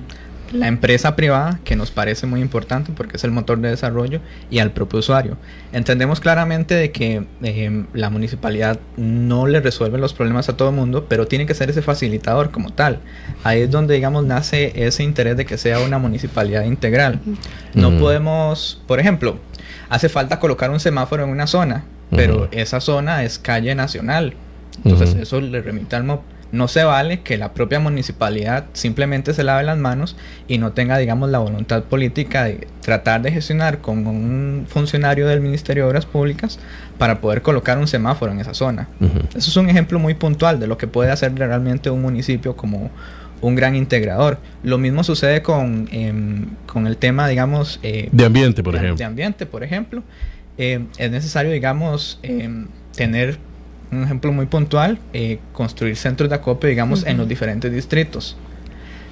la 0.52 0.68
empresa 0.68 1.16
privada, 1.16 1.60
que 1.64 1.76
nos 1.76 1.90
parece 1.90 2.26
muy 2.26 2.40
importante 2.40 2.92
porque 2.94 3.16
es 3.16 3.24
el 3.24 3.30
motor 3.30 3.58
de 3.60 3.70
desarrollo, 3.70 4.20
y 4.50 4.58
al 4.58 4.72
propio 4.72 4.98
usuario. 4.98 5.36
Entendemos 5.72 6.20
claramente 6.20 6.74
de 6.74 6.90
que 6.92 7.26
eh, 7.42 7.84
la 7.92 8.10
municipalidad 8.10 8.80
no 8.96 9.46
le 9.46 9.60
resuelve 9.60 9.98
los 9.98 10.12
problemas 10.12 10.48
a 10.48 10.56
todo 10.56 10.70
el 10.70 10.74
mundo, 10.74 11.06
pero 11.08 11.26
tiene 11.26 11.46
que 11.46 11.54
ser 11.54 11.70
ese 11.70 11.82
facilitador 11.82 12.50
como 12.50 12.72
tal. 12.72 13.00
Ahí 13.44 13.62
es 13.62 13.70
donde, 13.70 13.94
digamos, 13.94 14.24
nace 14.24 14.72
ese 14.86 15.02
interés 15.02 15.36
de 15.36 15.46
que 15.46 15.58
sea 15.58 15.80
una 15.80 15.98
municipalidad 15.98 16.64
integral. 16.64 17.20
No 17.74 17.98
podemos, 17.98 18.82
por 18.86 19.00
ejemplo, 19.00 19.38
hace 19.88 20.08
falta 20.08 20.38
colocar 20.38 20.70
un 20.70 20.80
semáforo 20.80 21.24
en 21.24 21.30
una 21.30 21.46
zona, 21.46 21.84
pero 22.10 22.48
esa 22.50 22.80
zona 22.80 23.24
es 23.24 23.38
calle 23.38 23.74
nacional. 23.74 24.34
Entonces 24.84 25.14
eso 25.14 25.40
le 25.40 25.60
remite 25.60 25.96
al 25.96 26.04
MOP 26.04 26.22
no 26.52 26.68
se 26.68 26.84
vale 26.84 27.20
que 27.20 27.38
la 27.38 27.52
propia 27.52 27.78
municipalidad 27.80 28.66
simplemente 28.72 29.34
se 29.34 29.44
lave 29.44 29.62
las 29.62 29.78
manos 29.78 30.16
y 30.48 30.58
no 30.58 30.72
tenga, 30.72 30.98
digamos, 30.98 31.30
la 31.30 31.38
voluntad 31.38 31.84
política 31.84 32.44
de 32.44 32.66
tratar 32.80 33.22
de 33.22 33.30
gestionar 33.30 33.78
con 33.78 34.06
un 34.06 34.66
funcionario 34.68 35.28
del 35.28 35.40
Ministerio 35.40 35.84
de 35.84 35.90
Obras 35.90 36.06
Públicas 36.06 36.58
para 36.98 37.20
poder 37.20 37.42
colocar 37.42 37.78
un 37.78 37.86
semáforo 37.86 38.32
en 38.32 38.40
esa 38.40 38.54
zona. 38.54 38.88
Eso 39.30 39.50
es 39.50 39.56
un 39.56 39.68
ejemplo 39.68 39.98
muy 39.98 40.14
puntual 40.14 40.58
de 40.58 40.66
lo 40.66 40.76
que 40.76 40.86
puede 40.86 41.10
hacer 41.10 41.34
realmente 41.34 41.90
un 41.90 42.02
municipio 42.02 42.56
como 42.56 42.90
un 43.40 43.54
gran 43.54 43.74
integrador. 43.74 44.38
Lo 44.62 44.78
mismo 44.78 45.04
sucede 45.04 45.42
con, 45.42 45.88
em, 45.92 46.46
con 46.66 46.86
el 46.86 46.96
tema, 46.96 47.28
digamos... 47.28 47.80
Eh, 47.82 48.08
de 48.12 48.24
ambiente, 48.24 48.62
por 48.62 48.74
ejemplo. 48.74 48.96
De 48.96 49.04
ambiente, 49.04 49.46
por 49.46 49.62
ejemplo. 49.62 50.02
Eh, 50.58 50.84
es 50.98 51.10
necesario, 51.10 51.50
digamos, 51.50 52.18
em, 52.22 52.66
tener 52.94 53.38
un 53.92 54.04
ejemplo 54.04 54.32
muy 54.32 54.46
puntual, 54.46 54.98
eh, 55.12 55.38
construir 55.52 55.96
centros 55.96 56.30
de 56.30 56.36
acopio, 56.36 56.68
digamos, 56.68 57.04
en 57.06 57.16
los 57.16 57.28
diferentes 57.28 57.72
distritos. 57.72 58.36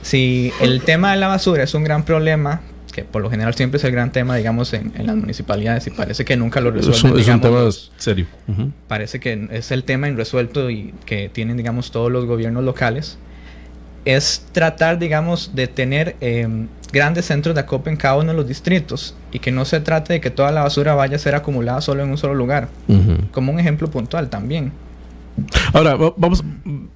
Si 0.02 0.52
el 0.60 0.82
tema 0.82 1.12
de 1.12 1.18
la 1.18 1.28
basura 1.28 1.64
es 1.64 1.74
un 1.74 1.84
gran 1.84 2.04
problema, 2.04 2.60
que 2.92 3.02
por 3.02 3.22
lo 3.22 3.30
general 3.30 3.54
siempre 3.54 3.78
es 3.78 3.84
el 3.84 3.92
gran 3.92 4.12
tema, 4.12 4.36
digamos, 4.36 4.72
en, 4.72 4.92
las 5.04 5.16
municipalidades 5.16 5.86
y 5.86 5.90
parece 5.90 6.24
que 6.24 6.36
nunca 6.36 6.60
lo 6.60 6.70
resuelven. 6.70 7.18
Es 7.18 7.28
un, 7.28 7.40
tema 7.40 7.68
serio. 7.96 8.26
Parece 8.86 9.20
que 9.20 9.48
es 9.50 9.70
el 9.72 9.84
tema 9.84 10.08
irresuelto 10.08 10.70
y 10.70 10.94
que 11.04 11.28
tienen, 11.28 11.56
digamos, 11.56 11.90
todos 11.90 12.10
los 12.10 12.24
gobiernos 12.26 12.64
locales. 12.64 13.18
Es 14.08 14.46
tratar, 14.52 14.98
digamos, 14.98 15.54
de 15.54 15.66
tener 15.66 16.16
em, 16.20 16.68
grandes 16.92 17.26
centros 17.26 17.54
de 17.54 17.60
acopio 17.60 17.92
en 17.92 17.98
cada 17.98 18.16
uno 18.16 18.30
de 18.30 18.36
los 18.38 18.48
distritos 18.48 19.14
y 19.32 19.38
que 19.38 19.52
no 19.52 19.64
se 19.64 19.80
trate 19.80 20.14
de 20.14 20.20
que 20.20 20.30
toda 20.30 20.50
la 20.50 20.62
basura 20.62 20.94
vaya 20.94 21.16
a 21.16 21.18
ser 21.18 21.34
acumulada 21.34 21.82
solo 21.82 22.02
en 22.02 22.10
un 22.10 22.16
solo 22.16 22.34
lugar, 22.34 22.68
como 23.32 23.52
un 23.52 23.60
ejemplo 23.60 23.90
puntual 23.90 24.30
también. 24.30 24.72
Ahora, 25.72 25.96
vamos, 26.16 26.42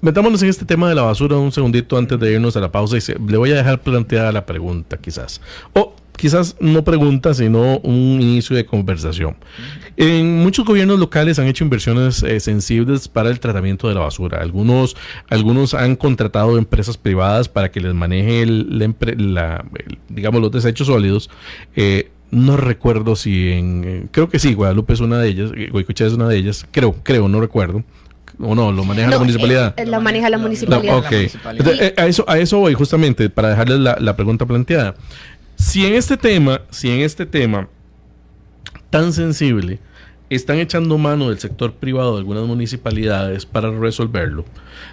metámonos 0.01 0.41
en 0.41 0.49
este 0.49 0.65
tema 0.65 0.89
de 0.89 0.95
la 0.95 1.03
basura 1.03 1.37
un 1.37 1.51
segundito 1.51 1.97
antes 1.97 2.19
de 2.19 2.33
irnos 2.33 2.57
a 2.57 2.59
la 2.59 2.71
pausa 2.71 2.97
y 2.97 3.29
le 3.29 3.37
voy 3.37 3.51
a 3.51 3.55
dejar 3.55 3.81
planteada 3.81 4.31
la 4.31 4.45
pregunta 4.45 4.97
quizás. 4.97 5.39
O 5.73 5.95
quizás 6.17 6.55
no 6.59 6.83
pregunta, 6.83 7.33
sino 7.33 7.77
un 7.79 8.21
inicio 8.21 8.55
de 8.55 8.65
conversación. 8.65 9.35
En 9.95 10.37
muchos 10.37 10.65
gobiernos 10.65 10.99
locales 10.99 11.37
han 11.39 11.47
hecho 11.47 11.63
inversiones 11.63 12.23
eh, 12.23 12.39
sensibles 12.39 13.07
para 13.07 13.29
el 13.29 13.39
tratamiento 13.39 13.87
de 13.87 13.95
la 13.95 14.01
basura. 14.01 14.41
Algunos, 14.41 14.95
algunos 15.29 15.73
han 15.73 15.95
contratado 15.95 16.57
empresas 16.57 16.97
privadas 16.97 17.47
para 17.47 17.71
que 17.71 17.79
les 17.79 17.93
maneje 17.93 18.41
el, 18.41 18.95
la, 19.17 19.65
digamos, 20.09 20.41
los 20.41 20.51
desechos 20.51 20.87
sólidos. 20.87 21.29
Eh, 21.75 22.09
no 22.31 22.57
recuerdo 22.57 23.15
si 23.15 23.51
en, 23.51 23.83
eh, 23.85 24.07
creo 24.09 24.29
que 24.29 24.39
sí, 24.39 24.55
Guadalupe 24.55 24.93
es 24.93 24.99
una 24.99 25.19
de 25.19 25.29
ellas, 25.29 25.51
Guaycocha 25.71 26.07
es 26.07 26.13
una 26.13 26.27
de 26.27 26.37
ellas, 26.37 26.65
creo, 26.71 26.95
creo, 27.03 27.27
no 27.27 27.39
recuerdo 27.39 27.83
o 28.39 28.55
no, 28.55 28.71
lo 28.71 28.83
maneja 28.83 29.09
la 29.09 29.19
municipalidad. 29.19 29.75
lo 29.85 30.01
maneja 30.01 30.29
la 30.29 30.39
municipalidad. 30.39 31.03
a, 31.97 32.07
eso, 32.07 32.25
a 32.27 32.39
eso 32.39 32.57
voy 32.57 32.73
justamente, 32.73 33.29
para 33.29 33.49
dejarles 33.49 33.79
la, 33.79 33.97
la, 33.99 34.15
pregunta 34.15 34.47
planteada. 34.47 34.95
Si 35.55 35.85
en 35.85 35.93
este 35.93 36.17
tema, 36.17 36.61
si 36.71 36.89
en 36.89 37.01
este 37.01 37.27
tema 37.27 37.69
tan 38.93 39.11
sensible 39.11 39.79
están 40.29 40.59
echando 40.59 40.99
mano 40.99 41.29
del 41.29 41.39
sector 41.39 41.73
privado 41.73 42.13
de 42.13 42.19
algunas 42.19 42.43
municipalidades 42.45 43.43
para 43.43 43.71
resolverlo, 43.71 44.45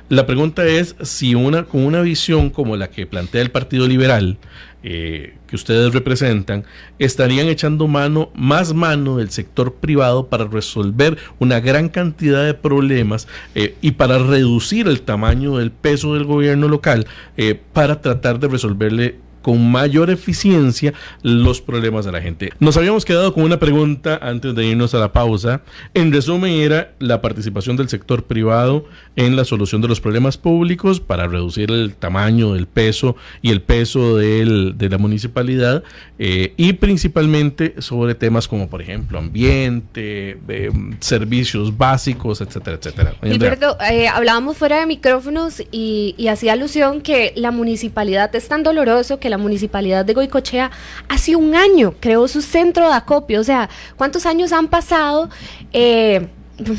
la 0.09 0.25
pregunta 0.25 0.65
es 0.67 0.97
si 1.03 1.35
una 1.35 1.65
con 1.65 1.85
una 1.85 2.01
visión 2.01 2.49
como 2.49 2.79
la 2.79 2.89
que 2.89 3.07
plantea 3.07 3.43
el 3.43 3.51
Partido 3.51 3.87
Liberal 3.87 4.39
eh, 4.83 5.35
que 5.47 5.55
ustedes 5.55 5.93
representan 5.93 6.65
estarían 6.99 7.49
echando 7.49 7.89
mano 7.89 8.31
más 8.35 8.73
mano 8.73 9.19
del 9.19 9.29
sector 9.29 9.75
privado 9.75 10.29
para 10.29 10.47
resolver 10.47 11.19
una 11.39 11.61
gran 11.61 11.91
cantidad 11.91 12.47
de 12.47 12.55
problemas 12.55 13.29
eh, 13.55 13.75
y 13.83 13.91
para 13.91 14.17
reducir 14.17 14.89
el 14.89 15.03
tamaño 15.03 15.59
del 15.59 15.73
peso 15.73 16.15
del 16.15 16.25
gobierno 16.25 16.69
local 16.69 17.07
eh, 17.37 17.61
para 17.75 18.01
tratar 18.01 18.41
de 18.41 18.49
resolverle 18.49 19.17
con 19.43 19.71
mayor 19.71 20.11
eficiencia 20.11 20.93
los 21.23 21.61
problemas 21.61 22.05
de 22.05 22.13
la 22.13 22.21
gente. 22.21 22.53
Nos 22.61 22.77
habíamos 22.77 23.05
quedado 23.05 23.33
con 23.33 23.45
una 23.45 23.59
pregunta 23.59 24.19
antes 24.23 24.55
de 24.55 24.67
irnos 24.67 24.95
a 24.95 24.99
la 24.99 25.13
pausa. 25.13 25.63
En 25.95 26.13
resumen, 26.13 26.53
era 26.53 26.93
la 26.99 27.21
participación 27.21 27.77
del 27.77 27.89
sector 27.89 28.25
privado 28.25 28.85
en 29.17 29.37
la 29.37 29.45
solución 29.45 29.81
de 29.81 29.89
los 29.89 30.01
problemas 30.01 30.37
públicos 30.37 31.01
para 31.01 31.27
reducir 31.27 31.71
el 31.71 31.95
tamaño, 31.95 32.55
el 32.57 32.67
peso 32.67 33.17
y 33.43 33.51
el 33.51 33.63
peso 33.63 34.17
de 34.17 34.89
la 34.91 34.99
municipalidad 34.99 35.83
eh, 36.19 36.53
y 36.57 36.75
principalmente 36.75 37.75
sobre 37.79 38.15
temas 38.15 38.47
como, 38.47 38.69
por 38.69 38.83
ejemplo, 38.83 39.19
ambiente, 39.19 40.39
eh, 40.49 40.71
servicios 41.01 41.77
básicos, 41.77 42.41
etcétera, 42.41 42.77
etcétera. 42.77 43.15
Gilberto, 43.23 43.79
eh, 43.91 44.09
hablábamos 44.09 44.57
fuera 44.57 44.81
de 44.81 44.87
micrófonos 44.87 45.63
y, 45.73 46.15
y 46.19 46.29
hacía 46.29 46.53
alusión 46.53 47.01
que 47.01 47.33
la 47.37 47.51
municipalidad 47.51 48.35
es 48.35 48.49
tan 48.49 48.63
doloroso 48.63 49.19
que 49.19 49.30
la 49.31 49.39
municipalidad 49.39 50.05
de 50.05 50.15
Goicochea 50.15 50.71
hace 51.09 51.37
un 51.37 51.55
año 51.55 51.95
creó 52.01 52.29
su 52.29 52.43
centro 52.43 52.89
de 52.89 52.95
acopio. 52.95 53.41
O 53.41 53.45
sea, 53.45 53.71
¿cuántos 53.97 54.27
años 54.27 54.53
han 54.53 54.69
pasado? 54.69 55.31
Eh, 55.73 56.29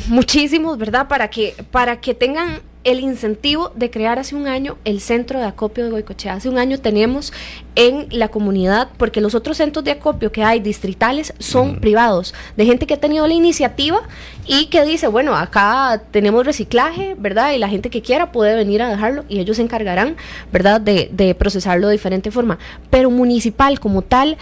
muchísimos, 0.08 0.78
¿verdad? 0.78 1.08
Para 1.08 1.28
que, 1.28 1.54
para 1.70 2.00
que 2.00 2.14
tengan 2.14 2.60
el 2.84 3.00
incentivo 3.00 3.70
de 3.74 3.90
crear 3.90 4.18
hace 4.18 4.34
un 4.34 4.46
año 4.46 4.76
el 4.84 5.00
centro 5.00 5.38
de 5.38 5.46
acopio 5.46 5.84
de 5.84 5.90
Goicochea. 5.90 6.34
Hace 6.34 6.48
un 6.48 6.58
año 6.58 6.78
tenemos 6.78 7.32
en 7.74 8.06
la 8.10 8.28
comunidad, 8.28 8.88
porque 8.96 9.20
los 9.20 9.34
otros 9.34 9.56
centros 9.56 9.84
de 9.84 9.92
acopio 9.92 10.32
que 10.32 10.42
hay 10.42 10.60
distritales 10.60 11.32
son 11.38 11.80
privados, 11.80 12.34
de 12.56 12.66
gente 12.66 12.86
que 12.86 12.94
ha 12.94 13.00
tenido 13.00 13.26
la 13.26 13.34
iniciativa 13.34 14.00
y 14.46 14.66
que 14.66 14.84
dice, 14.84 15.06
bueno, 15.06 15.36
acá 15.36 16.02
tenemos 16.10 16.44
reciclaje, 16.44 17.14
¿verdad? 17.18 17.52
Y 17.52 17.58
la 17.58 17.68
gente 17.68 17.90
que 17.90 18.02
quiera 18.02 18.32
puede 18.32 18.56
venir 18.56 18.82
a 18.82 18.88
dejarlo 18.88 19.24
y 19.28 19.38
ellos 19.38 19.56
se 19.56 19.62
encargarán, 19.62 20.16
¿verdad?, 20.52 20.80
de, 20.80 21.08
de 21.12 21.34
procesarlo 21.34 21.86
de 21.88 21.92
diferente 21.92 22.30
forma. 22.30 22.58
Pero 22.90 23.10
municipal 23.10 23.80
como 23.80 24.02
tal 24.02 24.36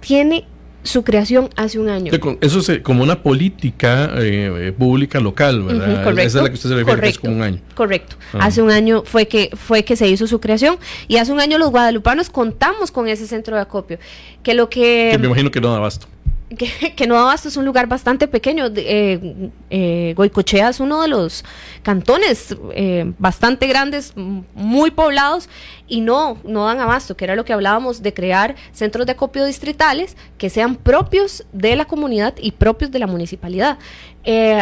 tiene 0.00 0.44
su 0.84 1.02
creación 1.02 1.50
hace 1.56 1.78
un 1.78 1.88
año. 1.88 2.12
Eso 2.40 2.60
es 2.60 2.80
como 2.80 3.02
una 3.02 3.22
política 3.22 4.12
eh, 4.16 4.72
pública 4.78 5.18
local, 5.18 5.62
¿verdad? 5.62 6.04
correcto, 6.04 6.22
Esa 6.22 6.38
es 6.38 6.44
la 6.44 6.48
que 6.50 6.54
usted 6.54 6.68
se 6.68 6.76
refiere, 6.76 7.00
que 7.00 7.08
es 7.08 7.18
como 7.18 7.34
un 7.34 7.42
año. 7.42 7.60
Correcto. 7.74 8.16
Hace 8.34 8.62
un 8.62 8.70
año 8.70 9.02
fue 9.04 9.26
que, 9.26 9.50
fue 9.56 9.84
que 9.84 9.96
se 9.96 10.06
hizo 10.08 10.26
su 10.26 10.40
creación 10.40 10.78
y 11.08 11.16
hace 11.16 11.32
un 11.32 11.40
año 11.40 11.58
los 11.58 11.70
guadalupanos 11.70 12.30
contamos 12.30 12.90
con 12.90 13.08
ese 13.08 13.26
centro 13.26 13.56
de 13.56 13.62
acopio. 13.62 13.98
Que 14.42 14.54
lo 14.54 14.68
que... 14.68 15.08
Que 15.12 15.18
me 15.18 15.26
imagino 15.26 15.50
que 15.50 15.60
no 15.60 15.70
da 15.70 15.78
abasto 15.78 16.06
que, 16.48 17.06
no 17.06 17.18
Abasto 17.18 17.48
es 17.48 17.56
un 17.56 17.64
lugar 17.64 17.86
bastante 17.86 18.28
pequeño. 18.28 18.66
Eh, 18.74 19.50
eh, 19.70 20.14
Goicochea 20.16 20.68
es 20.68 20.80
uno 20.80 21.02
de 21.02 21.08
los 21.08 21.44
cantones 21.82 22.56
eh, 22.74 23.12
bastante 23.18 23.66
grandes, 23.66 24.12
muy 24.16 24.90
poblados, 24.90 25.48
y 25.86 26.00
no, 26.00 26.38
no 26.44 26.64
dan 26.66 26.80
abasto, 26.80 27.16
que 27.16 27.24
era 27.24 27.36
lo 27.36 27.44
que 27.44 27.52
hablábamos 27.52 28.02
de 28.02 28.14
crear 28.14 28.54
centros 28.72 29.04
de 29.06 29.12
acopio 29.12 29.44
distritales 29.44 30.16
que 30.38 30.48
sean 30.48 30.76
propios 30.76 31.44
de 31.52 31.76
la 31.76 31.84
comunidad 31.84 32.34
y 32.40 32.52
propios 32.52 32.90
de 32.90 32.98
la 32.98 33.06
municipalidad. 33.06 33.78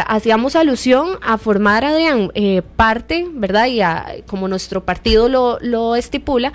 hacíamos 0.07 0.57
alusión 0.57 1.17
a 1.21 1.37
formar, 1.37 1.85
Adrián, 1.85 2.31
parte, 2.75 3.25
¿verdad? 3.31 3.67
Y 3.67 4.21
como 4.23 4.49
nuestro 4.49 4.83
partido 4.83 5.29
lo, 5.29 5.59
lo 5.61 5.95
estipula, 5.95 6.51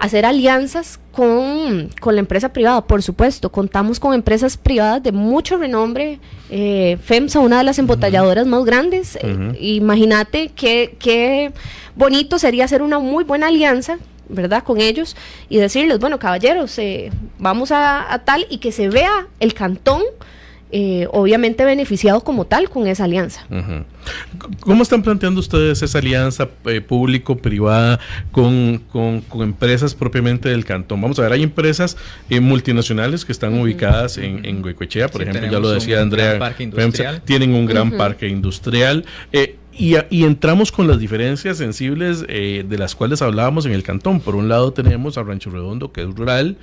hacer 0.00 0.24
alianzas 0.24 0.98
con, 1.12 1.90
la 2.04 2.18
empresa 2.20 2.52
privada, 2.52 2.80
por 2.84 3.02
supuesto. 3.02 3.52
Contamos 3.52 4.00
con 4.00 4.14
empresas 4.14 4.56
privadas 4.56 5.02
de 5.02 5.12
mucho 5.12 5.58
renombre. 5.58 6.18
Eh, 6.48 6.98
FEMSA, 7.04 7.38
una 7.40 7.58
de 7.58 7.64
las 7.64 7.78
embotelladoras 7.78 8.46
más 8.46 8.64
grandes. 8.64 9.16
Eh, 9.20 9.56
imagínate 9.60 10.48
qué, 10.48 10.96
qué 10.98 11.52
bonito 11.94 12.38
sería 12.38 12.64
hacer 12.64 12.82
una 12.82 12.98
muy 12.98 13.22
buena 13.22 13.46
alianza 13.48 13.98
¿verdad? 14.32 14.62
Con 14.62 14.80
ellos 14.80 15.16
y 15.48 15.56
decirles, 15.56 15.98
bueno, 15.98 16.20
caballeros, 16.20 16.78
eh, 16.78 17.10
vamos 17.40 17.72
a, 17.72 18.14
a, 18.14 18.20
tal 18.20 18.46
y 18.48 18.58
que 18.58 18.70
se 18.70 18.88
vea 18.88 19.26
el 19.40 19.54
cantón 19.54 20.02
eh, 20.72 21.08
obviamente 21.10 21.64
beneficiado 21.64 22.20
como 22.22 22.44
tal 22.44 22.70
con 22.70 22.86
esa 22.86 23.04
alianza. 23.04 23.44
¿Cómo 24.60 24.82
están 24.82 25.02
planteando 25.02 25.40
ustedes 25.40 25.82
esa 25.82 25.98
alianza 25.98 26.48
eh, 26.66 26.80
público-privada 26.80 27.98
con, 28.30 28.82
empresas 29.34 29.94
propiamente 29.94 30.48
del 30.48 30.64
cantón? 30.64 31.00
Vamos 31.00 31.18
a 31.18 31.22
ver, 31.22 31.32
hay 31.32 31.42
empresas 31.42 31.96
eh, 32.28 32.40
multinacionales 32.40 33.24
que 33.24 33.32
están 33.32 33.58
ubicadas 33.58 34.16
en, 34.18 34.44
en 34.44 34.62
por 34.62 35.22
ejemplo, 35.22 35.50
ya 35.50 35.58
lo 35.58 35.70
decía 35.70 36.00
Andrea, 36.00 36.54
tienen 37.24 37.54
un 37.54 37.66
gran 37.66 37.92
parque 37.92 38.28
industrial. 38.28 39.04
Y, 39.72 40.24
entramos 40.24 40.72
con 40.72 40.88
las 40.88 40.98
diferencias 40.98 41.56
sensibles 41.56 42.24
eh, 42.28 42.64
de 42.68 42.78
las 42.78 42.94
cuales 42.94 43.22
hablábamos 43.22 43.66
en 43.66 43.72
el 43.72 43.82
cantón. 43.82 44.20
Por 44.20 44.34
un 44.34 44.48
lado 44.48 44.72
tenemos 44.72 45.16
a 45.16 45.22
Rancho 45.22 45.50
Redondo, 45.50 45.92
que 45.92 46.02
es 46.02 46.14
rural, 46.14 46.56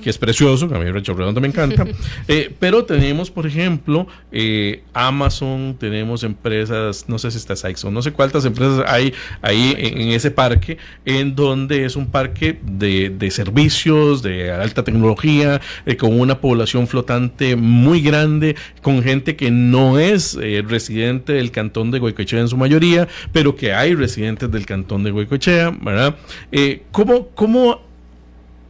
que 0.00 0.08
es 0.08 0.16
precioso, 0.16 0.66
a 0.72 0.78
mí 0.78 0.90
Rancho 0.90 1.14
Redondo 1.14 1.40
me 1.40 1.48
encanta. 1.48 1.86
Eh, 2.28 2.54
pero 2.58 2.84
tenemos, 2.84 3.30
por 3.30 3.46
ejemplo, 3.46 4.06
eh, 4.30 4.82
Amazon, 4.92 5.76
tenemos 5.78 6.22
empresas, 6.22 7.06
no 7.08 7.18
sé 7.18 7.30
si 7.30 7.38
está 7.38 7.56
Sykes 7.56 7.84
no 7.90 8.00
sé 8.00 8.12
cuántas 8.12 8.44
empresas 8.44 8.84
hay 8.86 9.12
ahí 9.40 9.74
en, 9.76 10.08
ese 10.08 10.30
parque, 10.30 10.78
en 11.04 11.34
donde 11.34 11.84
es 11.84 11.96
un 11.96 12.06
parque 12.06 12.58
de, 12.62 13.10
de 13.10 13.30
servicios, 13.30 14.22
de 14.22 14.52
alta 14.52 14.84
tecnología, 14.84 15.60
con 15.98 16.18
una 16.18 16.40
población 16.40 16.86
flotante 16.86 17.56
muy 17.56 18.00
grande, 18.00 18.56
con 18.82 19.02
gente 19.02 19.36
que 19.36 19.50
no 19.50 19.98
es 19.98 20.38
residente 20.66 21.32
del 21.34 21.50
cantón 21.50 21.90
de 21.90 21.98
Goicoechea 21.98 22.40
en 22.40 22.48
su 22.52 22.56
mayoría, 22.56 23.08
pero 23.32 23.56
que 23.56 23.72
hay 23.72 23.94
residentes 23.94 24.50
del 24.50 24.66
cantón 24.66 25.02
de 25.02 25.10
Huecochea, 25.10 25.70
¿verdad? 25.80 26.14
Eh, 26.52 26.82
¿cómo, 26.92 27.28
cómo, 27.28 27.80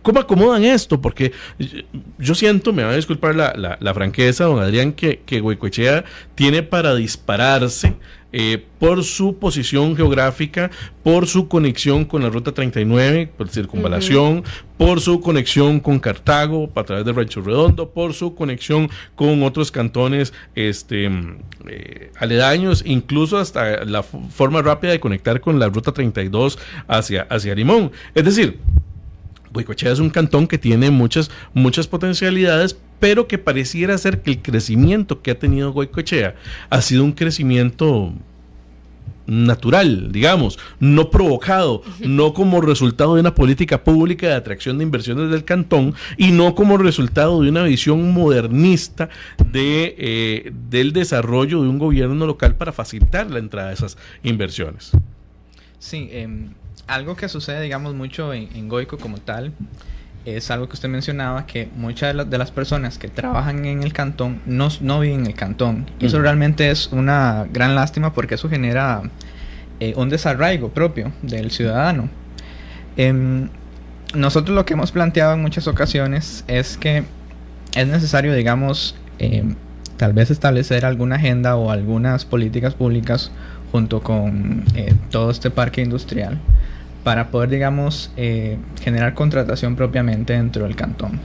¿Cómo 0.02 0.20
acomodan 0.20 0.64
esto? 0.64 1.00
Porque 1.00 1.32
yo 2.18 2.34
siento, 2.34 2.72
me 2.72 2.82
va 2.82 2.90
a 2.90 2.96
disculpar 2.96 3.34
la, 3.34 3.94
franqueza, 3.94 4.44
don 4.44 4.58
Adrián, 4.58 4.92
que, 4.92 5.20
que 5.24 5.42
tiene 6.34 6.62
para 6.62 6.94
dispararse 6.94 7.94
eh, 8.34 8.64
por 8.78 9.04
su 9.04 9.36
posición 9.38 9.94
geográfica, 9.94 10.70
por 11.02 11.26
su 11.26 11.48
conexión 11.48 12.06
con 12.06 12.22
la 12.22 12.30
Ruta 12.30 12.52
39, 12.52 13.30
por 13.36 13.50
circunvalación, 13.50 14.42
por 14.78 15.02
su 15.02 15.20
conexión 15.20 15.80
con 15.80 16.00
Cartago 16.00 16.70
a 16.74 16.82
través 16.82 17.04
de 17.04 17.12
Rancho 17.12 17.42
Redondo, 17.42 17.90
por 17.90 18.14
su 18.14 18.34
conexión 18.34 18.88
con 19.16 19.42
otros 19.42 19.70
cantones 19.70 20.32
este, 20.54 21.10
eh, 21.68 22.10
aledaños, 22.16 22.82
incluso 22.86 23.36
hasta 23.36 23.84
la 23.84 24.02
forma 24.02 24.62
rápida 24.62 24.92
de 24.92 25.00
conectar 25.00 25.42
con 25.42 25.58
la 25.58 25.68
Ruta 25.68 25.92
32 25.92 26.58
hacia, 26.88 27.22
hacia 27.24 27.54
Limón. 27.54 27.92
Es 28.14 28.24
decir, 28.24 28.60
Huicochea 29.54 29.92
es 29.92 29.98
un 29.98 30.10
cantón 30.10 30.46
que 30.46 30.58
tiene 30.58 30.90
muchas, 30.90 31.30
muchas 31.54 31.86
potencialidades, 31.86 32.76
pero 33.00 33.26
que 33.26 33.38
pareciera 33.38 33.98
ser 33.98 34.22
que 34.22 34.30
el 34.30 34.42
crecimiento 34.42 35.22
que 35.22 35.32
ha 35.32 35.38
tenido 35.38 35.72
Goicoechea 35.72 36.34
ha 36.70 36.82
sido 36.82 37.04
un 37.04 37.12
crecimiento 37.12 38.12
natural, 39.26 40.10
digamos, 40.12 40.58
no 40.80 41.10
provocado, 41.10 41.82
no 42.00 42.34
como 42.34 42.60
resultado 42.60 43.14
de 43.14 43.20
una 43.20 43.34
política 43.34 43.82
pública 43.84 44.28
de 44.28 44.34
atracción 44.34 44.78
de 44.78 44.84
inversiones 44.84 45.30
del 45.30 45.44
cantón 45.44 45.94
y 46.16 46.32
no 46.32 46.54
como 46.54 46.76
resultado 46.76 47.42
de 47.42 47.48
una 47.48 47.62
visión 47.62 48.12
modernista 48.12 49.08
de, 49.52 49.94
eh, 49.98 50.52
del 50.70 50.92
desarrollo 50.92 51.62
de 51.62 51.68
un 51.68 51.78
gobierno 51.78 52.26
local 52.26 52.56
para 52.56 52.72
facilitar 52.72 53.30
la 53.30 53.38
entrada 53.38 53.68
de 53.68 53.74
esas 53.74 53.96
inversiones. 54.22 54.92
Sí, 55.78 56.08
em, 56.12 56.50
algo 56.94 57.16
que 57.16 57.28
sucede, 57.28 57.60
digamos, 57.62 57.94
mucho 57.94 58.32
en, 58.32 58.48
en 58.54 58.68
Goico 58.68 58.98
como 58.98 59.18
tal 59.18 59.52
es 60.24 60.50
algo 60.50 60.68
que 60.68 60.74
usted 60.74 60.88
mencionaba, 60.88 61.46
que 61.46 61.68
muchas 61.76 62.30
de, 62.30 62.38
las 62.38 62.50
personas 62.50 62.98
que 62.98 63.08
trabajan 63.08 63.64
en 63.64 63.82
el 63.82 63.92
cantón 63.92 64.40
no, 64.46 64.68
no 64.80 65.00
viven 65.00 65.20
en 65.20 65.26
el 65.26 65.34
cantón. 65.34 65.90
Y 65.98 66.06
eso 66.06 66.20
realmente 66.20 66.70
es 66.70 66.88
una 66.92 67.46
gran 67.52 67.74
lástima 67.74 68.12
porque 68.12 68.36
eso 68.36 68.48
genera 68.48 69.02
eh, 69.80 69.94
un 69.96 70.08
desarraigo 70.08 70.68
propio 70.68 71.12
del 71.22 71.50
ciudadano. 71.50 72.08
Em, 72.96 73.48
nosotros 74.14 74.54
lo 74.54 74.64
que 74.64 74.74
hemos 74.74 74.92
planteado 74.92 75.34
en 75.34 75.42
muchas 75.42 75.66
ocasiones 75.66 76.44
es 76.46 76.76
que 76.76 77.04
es 77.74 77.86
necesario, 77.86 78.34
digamos, 78.34 78.94
em, 79.18 79.56
tal 79.96 80.12
vez 80.12 80.30
establecer 80.30 80.84
alguna 80.84 81.16
agenda 81.16 81.56
o 81.56 81.70
algunas 81.70 82.24
políticas 82.24 82.74
públicas 82.74 83.32
junto 83.72 84.02
con 84.02 84.64
eh, 84.74 84.94
todo 85.10 85.30
este 85.30 85.50
parque 85.50 85.80
industrial 85.80 86.38
para 87.04 87.30
poder, 87.30 87.50
digamos, 87.50 88.12
eh, 88.16 88.58
generar 88.80 89.14
contratación 89.14 89.74
propiamente 89.74 90.34
dentro 90.34 90.64
del 90.64 90.76
cantón. 90.76 91.20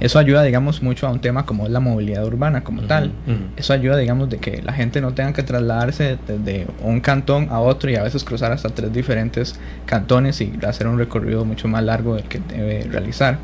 Eso 0.00 0.18
ayuda, 0.18 0.42
digamos, 0.42 0.82
mucho 0.82 1.06
a 1.06 1.10
un 1.10 1.20
tema 1.20 1.44
como 1.44 1.66
es 1.66 1.70
la 1.70 1.80
movilidad 1.80 2.24
urbana 2.24 2.64
como 2.64 2.82
tal. 2.82 3.12
Eso 3.56 3.74
ayuda, 3.74 3.98
digamos, 3.98 4.30
de 4.30 4.38
que 4.38 4.62
la 4.62 4.72
gente 4.72 5.02
no 5.02 5.12
tenga 5.12 5.34
que 5.34 5.42
trasladarse 5.42 6.18
desde 6.26 6.66
un 6.82 7.00
cantón 7.00 7.48
a 7.50 7.60
otro 7.60 7.90
y 7.90 7.96
a 7.96 8.02
veces 8.02 8.24
cruzar 8.24 8.52
hasta 8.52 8.70
tres 8.70 8.92
diferentes 8.92 9.58
cantones 9.84 10.40
y 10.40 10.52
hacer 10.66 10.86
un 10.86 10.98
recorrido 10.98 11.44
mucho 11.44 11.68
más 11.68 11.82
largo 11.84 12.14
del 12.14 12.24
que 12.24 12.40
debe 12.40 12.84
realizar. 12.90 13.38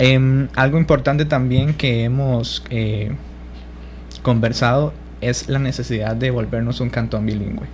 Em, 0.00 0.48
algo 0.56 0.78
importante 0.78 1.24
también 1.24 1.74
que 1.74 2.04
hemos 2.04 2.64
eh, 2.70 3.12
conversado 4.22 4.92
es 5.20 5.48
la 5.48 5.58
necesidad 5.58 6.16
de 6.16 6.30
volvernos 6.30 6.80
un 6.80 6.90
cantón 6.90 7.26
bilingüe. 7.26 7.66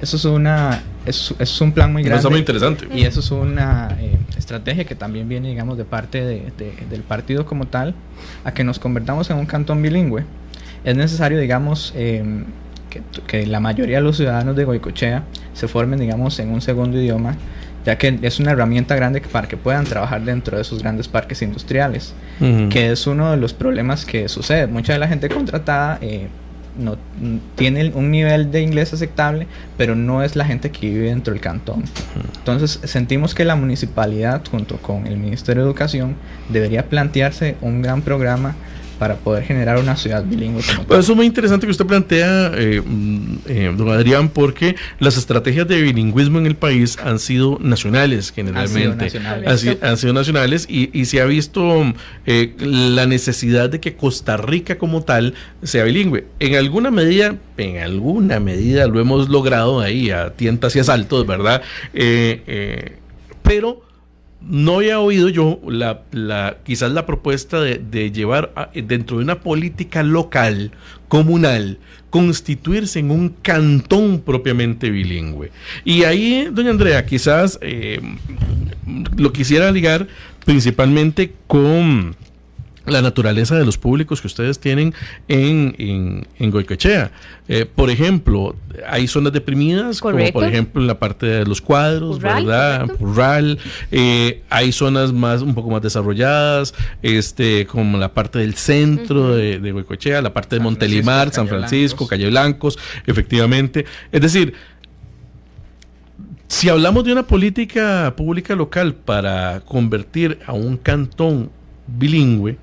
Eso 0.00 0.16
es 0.16 0.24
una 0.26 0.82
es, 1.06 1.34
es 1.38 1.60
un 1.60 1.72
plan 1.72 1.92
muy 1.92 2.02
grande. 2.02 2.18
Eso 2.18 2.28
es 2.28 2.32
muy 2.32 2.40
interesante. 2.40 2.88
Y 2.92 3.04
eso 3.04 3.20
es 3.20 3.30
una 3.30 3.96
eh, 4.00 4.16
estrategia 4.36 4.84
que 4.84 4.94
también 4.94 5.28
viene, 5.28 5.48
digamos, 5.48 5.78
de 5.78 5.84
parte 5.84 6.24
de, 6.24 6.52
del 6.90 7.02
partido 7.02 7.46
como 7.46 7.66
tal, 7.66 7.94
a 8.44 8.52
que 8.52 8.64
nos 8.64 8.78
convertamos 8.78 9.30
en 9.30 9.38
un 9.38 9.46
cantón 9.46 9.80
bilingüe. 9.82 10.24
Es 10.84 10.96
necesario, 10.96 11.38
digamos, 11.38 11.92
em, 11.96 12.44
que, 12.90 13.02
que, 13.26 13.46
la 13.46 13.60
mayoría 13.60 13.96
de 13.96 14.02
los 14.02 14.16
ciudadanos 14.16 14.56
de 14.56 14.64
Goicochea 14.64 15.24
se 15.54 15.68
formen, 15.68 15.98
digamos, 15.98 16.38
en 16.38 16.50
un 16.50 16.60
segundo 16.60 17.00
idioma, 17.00 17.36
ya 17.84 17.96
que 17.96 18.18
es 18.22 18.40
una 18.40 18.50
herramienta 18.50 18.96
grande 18.96 19.20
para 19.20 19.46
que 19.46 19.56
puedan 19.56 19.84
trabajar 19.84 20.24
dentro 20.24 20.56
de 20.56 20.62
esos 20.62 20.82
grandes 20.82 21.06
parques 21.06 21.40
industriales, 21.42 22.14
que 22.38 22.90
es 22.90 23.06
uno 23.06 23.30
de 23.30 23.36
los 23.36 23.54
problemas 23.54 24.04
que 24.04 24.28
sucede. 24.28 24.66
Mucha 24.66 24.92
de 24.92 24.98
la 24.98 25.08
gente 25.08 25.28
contratada... 25.28 25.98
Eh, 26.00 26.28
no 26.78 26.96
tiene 27.54 27.92
un 27.94 28.10
nivel 28.10 28.50
de 28.50 28.62
inglés 28.62 28.92
aceptable, 28.92 29.46
pero 29.76 29.94
no 29.94 30.22
es 30.22 30.36
la 30.36 30.44
gente 30.44 30.70
que 30.70 30.88
vive 30.88 31.08
dentro 31.08 31.32
del 31.32 31.40
cantón. 31.40 31.84
Entonces 32.38 32.80
sentimos 32.84 33.34
que 33.34 33.44
la 33.44 33.56
municipalidad 33.56 34.42
junto 34.50 34.76
con 34.78 35.06
el 35.06 35.16
Ministerio 35.16 35.62
de 35.62 35.68
Educación 35.68 36.16
debería 36.48 36.88
plantearse 36.88 37.56
un 37.60 37.82
gran 37.82 38.02
programa 38.02 38.54
para 38.98 39.16
poder 39.16 39.44
generar 39.44 39.78
una 39.78 39.96
ciudad 39.96 40.24
bilingüe. 40.24 40.62
Pues 40.86 41.00
eso 41.00 41.12
es 41.12 41.16
muy 41.16 41.26
interesante 41.26 41.66
que 41.66 41.70
usted 41.70 41.86
plantea, 41.86 42.52
eh, 42.54 42.82
mm, 42.84 43.36
eh, 43.46 43.74
don 43.76 43.90
Adrián, 43.90 44.28
porque 44.28 44.76
las 44.98 45.16
estrategias 45.16 45.68
de 45.68 45.80
bilingüismo 45.80 46.38
en 46.38 46.46
el 46.46 46.56
país 46.56 46.98
han 47.02 47.18
sido 47.18 47.58
nacionales 47.60 48.32
generalmente. 48.32 49.04
Han 49.04 49.10
sido 49.10 49.22
nacionales. 49.22 49.78
Han, 49.82 49.96
sido 49.96 50.12
nacionales 50.12 50.66
y, 50.68 51.04
se 51.06 51.20
ha 51.20 51.24
visto 51.24 51.84
eh, 52.26 52.54
la 52.58 53.06
necesidad 53.06 53.70
de 53.70 53.80
que 53.80 53.94
Costa 53.94 54.36
Rica 54.36 54.78
como 54.78 55.02
tal 55.02 55.34
sea 55.62 55.84
bilingüe. 55.84 56.26
En 56.40 56.56
alguna 56.56 56.90
medida, 56.90 57.36
en 57.56 57.78
alguna 57.78 58.40
medida 58.40 58.86
lo 58.86 59.00
hemos 59.00 59.28
logrado 59.28 59.80
ahí 59.80 60.10
a 60.10 60.30
tientas 60.30 60.74
y 60.76 60.80
asaltos, 60.80 61.26
¿verdad? 61.26 61.62
pero 63.42 63.85
no 64.48 64.76
había 64.76 65.00
oído 65.00 65.28
yo 65.28 65.60
la, 65.66 66.02
la, 66.12 66.58
quizás 66.64 66.92
la 66.92 67.06
propuesta 67.06 67.60
de, 67.60 68.10
llevar 68.12 68.52
dentro 68.74 69.18
de 69.18 69.24
una 69.24 69.40
política 69.40 70.02
local, 70.02 70.72
comunal, 71.08 71.78
constituirse 72.10 73.00
en 73.00 73.10
un 73.10 73.30
cantón 73.30 74.20
propiamente 74.20 74.90
bilingüe. 74.90 75.50
Y 75.84 76.04
ahí, 76.04 76.48
doña 76.50 76.70
Andrea, 76.70 77.04
quizás 77.06 77.58
eh, 77.60 78.00
lo 79.16 79.32
quisiera 79.32 79.70
ligar 79.70 80.06
principalmente 80.44 81.34
con 81.46 82.14
la 82.86 83.02
naturaleza 83.02 83.56
de 83.56 83.64
los 83.64 83.78
públicos 83.78 84.20
que 84.20 84.26
ustedes 84.26 84.58
tienen 84.58 84.94
en, 85.28 85.74
en, 85.78 86.26
en 86.38 86.50
Goicoechea. 86.50 87.10
Eh, 87.48 87.66
por 87.66 87.90
ejemplo, 87.90 88.56
hay 88.88 89.06
zonas 89.06 89.32
deprimidas, 89.32 90.00
como 90.00 90.18
por 90.32 90.44
ejemplo 90.44 90.80
en 90.80 90.86
la 90.86 90.98
parte 90.98 91.26
de 91.26 91.44
los 91.44 91.60
cuadros, 91.60 92.18
¿verdad? 92.18 92.88
Rural. 92.98 93.58
Eh, 93.90 94.42
hay 94.50 94.72
zonas 94.72 95.12
más, 95.12 95.42
un 95.42 95.54
poco 95.54 95.70
más 95.70 95.82
desarrolladas, 95.82 96.74
este, 97.02 97.66
como 97.66 97.98
la 97.98 98.12
parte 98.12 98.38
del 98.38 98.54
centro 98.54 99.34
de, 99.36 99.60
de 99.60 99.72
Goicoechea, 99.72 100.22
la 100.22 100.32
parte 100.32 100.56
de 100.56 100.60
Montelimar, 100.60 101.32
San 101.32 101.48
Francisco, 101.48 102.06
Calle 102.06 102.28
Blancos, 102.28 102.78
efectivamente. 103.06 103.86
Es 104.10 104.20
decir, 104.20 104.54
si 106.48 106.68
hablamos 106.68 107.04
de 107.04 107.12
una 107.12 107.24
política 107.24 108.14
pública 108.16 108.54
local 108.54 108.94
para 108.94 109.60
convertir 109.64 110.38
a 110.46 110.52
un 110.52 110.76
cantón 110.76 111.50
bilingüe, 111.86 112.56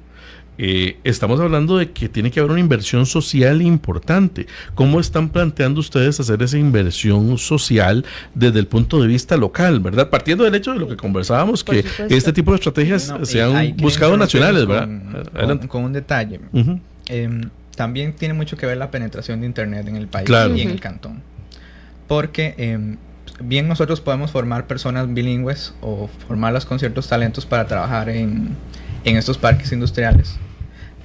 eh, 0.57 0.97
estamos 1.03 1.39
hablando 1.39 1.77
de 1.77 1.91
que 1.91 2.09
tiene 2.09 2.29
que 2.29 2.39
haber 2.39 2.51
una 2.51 2.59
inversión 2.59 3.05
social 3.05 3.61
importante. 3.61 4.45
¿Cómo 4.75 4.99
están 4.99 5.29
planteando 5.29 5.79
ustedes 5.79 6.19
hacer 6.19 6.41
esa 6.43 6.57
inversión 6.57 7.37
social 7.37 8.05
desde 8.35 8.59
el 8.59 8.67
punto 8.67 9.01
de 9.01 9.07
vista 9.07 9.35
local, 9.35 9.79
verdad? 9.79 10.09
Partiendo 10.09 10.43
del 10.43 10.53
hecho 10.55 10.73
de 10.73 10.79
lo 10.79 10.87
que 10.87 10.95
conversábamos, 10.95 11.63
que 11.63 11.83
este 12.09 12.33
tipo 12.33 12.51
de 12.51 12.55
estrategias 12.55 13.13
se 13.23 13.41
han 13.41 13.75
buscado 13.77 14.15
nacionales, 14.17 14.67
¿verdad? 14.67 15.67
Con, 15.67 15.85
un 15.85 15.93
detalle. 15.93 16.39
Em, 17.07 17.49
también 17.75 18.13
tiene 18.13 18.33
mucho 18.33 18.55
que 18.55 18.65
ver 18.65 18.77
la 18.77 18.91
penetración 18.91 19.41
de 19.41 19.47
Internet 19.47 19.87
en 19.87 19.95
el 19.95 20.07
país 20.07 20.29
y 20.29 20.61
en 20.61 20.69
el 20.69 20.79
cantón. 20.79 21.21
Porque 22.07 22.53
em, 22.57 22.97
bien 23.41 23.67
nosotros 23.67 24.01
podemos 24.01 24.29
formar 24.29 24.67
personas 24.67 25.11
bilingües 25.11 25.73
o 25.81 26.09
formarlas 26.27 26.65
con 26.65 26.77
ciertos 26.77 27.07
talentos 27.07 27.45
para 27.45 27.65
trabajar 27.65 28.09
en 28.09 28.55
en 29.03 29.17
estos 29.17 29.37
parques 29.37 29.71
industriales. 29.71 30.35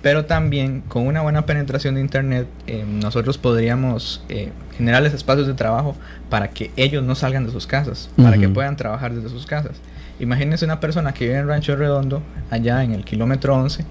Pero 0.00 0.26
también 0.26 0.82
con 0.82 1.06
una 1.06 1.22
buena 1.22 1.44
penetración 1.44 1.96
de 1.96 2.00
Internet, 2.00 2.46
eh, 2.66 2.84
nosotros 2.86 3.36
podríamos 3.36 4.22
eh, 4.28 4.50
generarles 4.76 5.12
espacios 5.12 5.46
de 5.46 5.54
trabajo 5.54 5.96
para 6.30 6.48
que 6.48 6.70
ellos 6.76 7.02
no 7.02 7.14
salgan 7.14 7.46
de 7.46 7.52
sus 7.52 7.66
casas, 7.66 8.08
para 8.16 8.38
que 8.38 8.48
puedan 8.48 8.76
trabajar 8.76 9.12
desde 9.12 9.28
sus 9.28 9.46
casas. 9.46 9.80
Imagínense 10.20 10.64
una 10.64 10.80
persona 10.80 11.12
que 11.12 11.26
vive 11.26 11.38
en 11.38 11.48
Rancho 11.48 11.76
Redondo, 11.76 12.22
allá 12.50 12.82
en 12.84 12.92
el 12.92 13.04
kilómetro 13.04 13.56
11, 13.56 13.84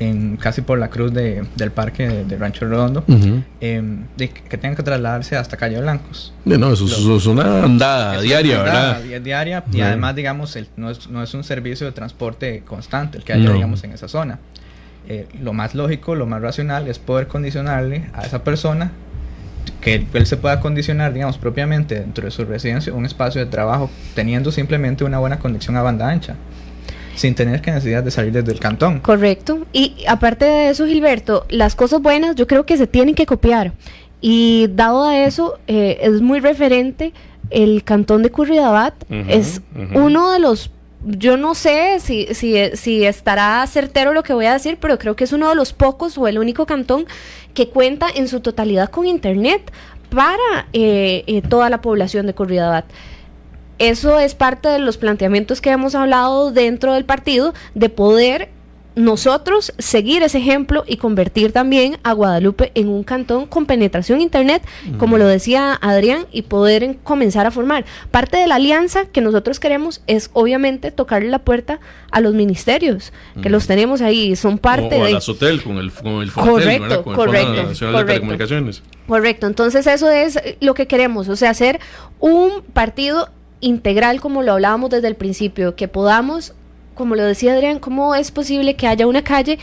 en, 0.00 0.36
casi 0.36 0.62
por 0.62 0.78
la 0.78 0.88
cruz 0.88 1.12
de, 1.12 1.44
del 1.56 1.70
parque 1.70 2.08
de, 2.08 2.36
Rancho 2.36 2.66
Redondo, 2.66 3.04
em, 3.60 4.04
de, 4.16 4.28
que 4.28 4.58
tengan 4.58 4.76
que 4.76 4.82
trasladarse 4.82 5.36
hasta 5.36 5.56
Calle 5.56 5.80
Blancos. 5.80 6.32
no, 6.44 6.72
eso, 6.72 6.86
es 7.16 7.26
una 7.26 7.64
andada 7.64 8.20
diaria, 8.20 8.62
¿verdad? 8.62 9.00
Diaria 9.22 9.64
y 9.72 9.80
además, 9.80 10.14
digamos, 10.14 10.56
el, 10.56 10.68
no, 10.76 10.90
es, 10.90 11.08
no, 11.08 11.22
es, 11.22 11.32
un 11.34 11.44
servicio 11.44 11.86
de 11.86 11.92
transporte 11.92 12.62
constante 12.66 13.18
el 13.18 13.24
que 13.24 13.34
haya, 13.34 13.52
digamos, 13.52 13.84
en 13.84 13.92
esa 13.92 14.08
zona. 14.08 14.38
Eh, 15.08 15.26
lo 15.40 15.52
más 15.52 15.74
lógico, 15.74 16.14
lo 16.14 16.26
más 16.26 16.40
racional 16.40 16.88
es 16.88 16.98
poder 16.98 17.26
condicionarle 17.26 18.06
a 18.14 18.22
esa 18.22 18.42
persona 18.42 18.92
que 19.80 20.06
él 20.12 20.26
se 20.26 20.38
pueda 20.38 20.60
condicionar, 20.60 21.12
digamos, 21.12 21.36
propiamente 21.36 22.00
dentro 22.00 22.24
de 22.24 22.30
su 22.30 22.44
residencia 22.44 22.92
un 22.94 23.04
espacio 23.04 23.44
de 23.44 23.50
trabajo 23.50 23.90
teniendo 24.14 24.50
simplemente 24.50 25.04
una 25.04 25.18
buena 25.18 25.38
conexión 25.38 25.76
a 25.76 25.82
banda 25.82 26.08
ancha 26.08 26.36
sin 27.14 27.34
tener 27.34 27.60
que 27.60 27.70
necesidad 27.70 28.02
de 28.02 28.10
salir 28.10 28.32
desde 28.32 28.52
el 28.52 28.58
cantón. 28.58 29.00
Correcto. 29.00 29.66
Y 29.72 30.04
aparte 30.08 30.44
de 30.44 30.70
eso, 30.70 30.86
Gilberto, 30.86 31.46
las 31.48 31.76
cosas 31.76 32.02
buenas 32.02 32.34
yo 32.34 32.46
creo 32.46 32.66
que 32.66 32.76
se 32.76 32.86
tienen 32.86 33.14
que 33.14 33.26
copiar. 33.26 33.72
Y 34.20 34.68
dado 34.68 35.04
a 35.04 35.18
eso, 35.18 35.58
eh, 35.66 35.98
es 36.02 36.20
muy 36.20 36.40
referente 36.40 37.12
el 37.50 37.84
cantón 37.84 38.22
de 38.22 38.30
Curridabat. 38.30 38.94
es 39.28 39.60
uno 39.94 40.32
de 40.32 40.38
los 40.38 40.70
yo 41.04 41.36
no 41.36 41.54
sé 41.54 42.00
si, 42.00 42.26
si, 42.34 43.04
estará 43.04 43.66
certero 43.66 44.12
lo 44.12 44.22
que 44.22 44.34
voy 44.34 44.46
a 44.46 44.52
decir, 44.52 44.78
pero 44.80 44.98
creo 44.98 45.16
que 45.16 45.24
es 45.24 45.32
uno 45.32 45.48
de 45.48 45.54
los 45.54 45.72
pocos 45.72 46.16
o 46.18 46.28
el 46.28 46.38
único 46.38 46.66
cantón 46.66 47.06
que 47.52 47.68
cuenta 47.68 48.06
en 48.14 48.28
su 48.28 48.40
totalidad 48.40 48.90
con 48.90 49.06
Internet 49.06 49.72
para 50.10 50.66
eh, 50.72 51.24
eh, 51.26 51.42
toda 51.42 51.70
la 51.70 51.80
población 51.80 52.26
de 52.26 52.34
Curridabat 52.34 52.84
eso 53.78 54.20
es 54.20 54.34
parte 54.34 54.68
de 54.68 54.78
los 54.78 54.98
planteamientos 54.98 55.60
que 55.60 55.70
hemos 55.70 55.94
hablado 55.94 56.52
dentro 56.52 56.94
del 56.94 57.04
partido 57.04 57.54
de 57.74 57.88
poder 57.88 58.50
nosotros 58.96 59.72
seguir 59.78 60.22
ese 60.22 60.38
ejemplo 60.38 60.84
y 60.86 60.98
convertir 60.98 61.52
también 61.52 61.98
a 62.04 62.12
Guadalupe 62.12 62.70
en 62.74 62.88
un 62.88 63.02
cantón 63.02 63.46
con 63.46 63.66
penetración 63.66 64.20
internet, 64.20 64.62
como 64.98 65.18
lo 65.18 65.26
decía 65.26 65.78
Adrián, 65.80 66.26
y 66.30 66.42
poder 66.42 66.96
comenzar 67.02 67.46
a 67.46 67.50
formar. 67.50 67.84
Parte 68.10 68.36
de 68.36 68.46
la 68.46 68.56
alianza 68.56 69.06
que 69.06 69.20
nosotros 69.20 69.58
queremos 69.58 70.02
es 70.06 70.30
obviamente 70.32 70.90
tocarle 70.90 71.28
la 71.28 71.40
puerta 71.40 71.80
a 72.10 72.20
los 72.20 72.34
ministerios, 72.34 73.12
que 73.42 73.50
los 73.50 73.66
tenemos 73.66 74.00
ahí, 74.00 74.36
son 74.36 74.58
parte 74.58 75.00
o, 75.00 75.04
de... 75.04 75.16
a 75.16 75.20
Sotel 75.20 75.62
con 75.62 75.78
el, 75.78 75.90
con 75.92 76.22
el 76.22 76.32
correcto, 76.32 77.02
con 77.02 77.12
el 77.12 77.16
correcto, 77.16 77.62
Nacional 77.64 77.96
de 77.96 78.04
Telecomunicaciones. 78.04 78.82
Correcto, 79.08 79.46
entonces 79.46 79.86
eso 79.86 80.10
es 80.10 80.38
lo 80.60 80.74
que 80.74 80.86
queremos, 80.86 81.28
o 81.28 81.36
sea, 81.36 81.50
hacer 81.50 81.80
un 82.20 82.62
partido 82.72 83.28
integral, 83.60 84.20
como 84.20 84.42
lo 84.42 84.52
hablábamos 84.52 84.90
desde 84.90 85.08
el 85.08 85.16
principio, 85.16 85.74
que 85.74 85.88
podamos, 85.88 86.54
como 86.94 87.14
lo 87.14 87.24
decía 87.24 87.54
Adrián, 87.54 87.78
¿cómo 87.78 88.14
es 88.14 88.30
posible 88.30 88.74
que 88.74 88.86
haya 88.86 89.06
una 89.06 89.22
calle 89.22 89.58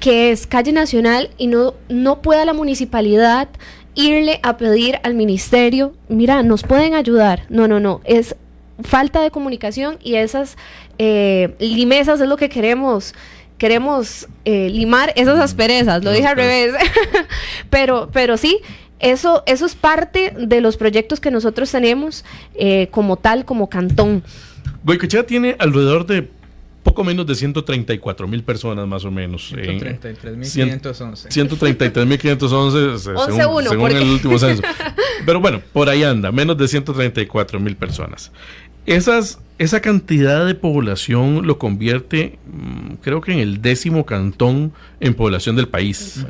que 0.00 0.30
es 0.30 0.46
calle 0.46 0.72
nacional 0.72 1.30
y 1.38 1.46
no, 1.46 1.74
no 1.88 2.22
pueda 2.22 2.44
la 2.44 2.52
municipalidad 2.52 3.48
irle 3.94 4.40
a 4.42 4.56
pedir 4.56 4.98
al 5.02 5.14
ministerio, 5.14 5.94
mira, 6.08 6.42
nos 6.42 6.62
pueden 6.62 6.94
ayudar? 6.94 7.42
No, 7.48 7.68
no, 7.68 7.80
no, 7.80 8.00
es 8.04 8.36
falta 8.82 9.22
de 9.22 9.30
comunicación 9.30 9.98
y 10.02 10.16
esas 10.16 10.56
eh, 10.98 11.54
limesas 11.58 12.20
es 12.20 12.28
lo 12.28 12.36
que 12.36 12.48
queremos 12.48 13.14
queremos 13.58 14.28
eh, 14.44 14.68
limar 14.68 15.12
esas 15.16 15.38
asperezas, 15.40 16.04
lo 16.04 16.12
dije 16.12 16.26
al 16.26 16.36
revés, 16.36 16.74
pero, 17.70 18.10
pero 18.12 18.36
sí, 18.36 18.58
eso, 18.98 19.42
eso 19.46 19.66
es 19.66 19.74
parte 19.74 20.32
de 20.38 20.60
los 20.60 20.76
proyectos 20.76 21.20
que 21.20 21.30
nosotros 21.30 21.70
tenemos 21.70 22.24
eh, 22.54 22.88
como 22.90 23.16
tal, 23.16 23.44
como 23.44 23.68
cantón. 23.68 24.22
Goicochea 24.84 25.26
tiene 25.26 25.56
alrededor 25.58 26.06
de 26.06 26.30
poco 26.96 27.04
menos 27.04 27.26
de 27.26 27.34
134 27.34 28.26
mil 28.26 28.42
personas 28.42 28.88
más 28.88 29.04
o 29.04 29.10
menos. 29.10 29.52
133.511. 29.52 31.28
133.511 31.28 32.98
según, 33.34 33.64
según 33.64 33.90
el 33.90 34.08
último 34.08 34.38
censo. 34.38 34.62
Pero 35.26 35.38
bueno, 35.38 35.60
por 35.74 35.90
ahí 35.90 36.04
anda, 36.04 36.32
menos 36.32 36.56
de 36.56 36.66
134 36.66 37.60
mil 37.60 37.76
personas. 37.76 38.32
Esas, 38.86 39.40
esa 39.58 39.80
cantidad 39.80 40.46
de 40.46 40.54
población 40.54 41.46
lo 41.46 41.58
convierte, 41.58 42.38
mm, 42.46 42.94
creo 43.02 43.20
que 43.20 43.32
en 43.32 43.40
el 43.40 43.60
décimo 43.60 44.06
cantón 44.06 44.72
en 45.00 45.12
población 45.12 45.54
del 45.54 45.68
país. 45.68 46.24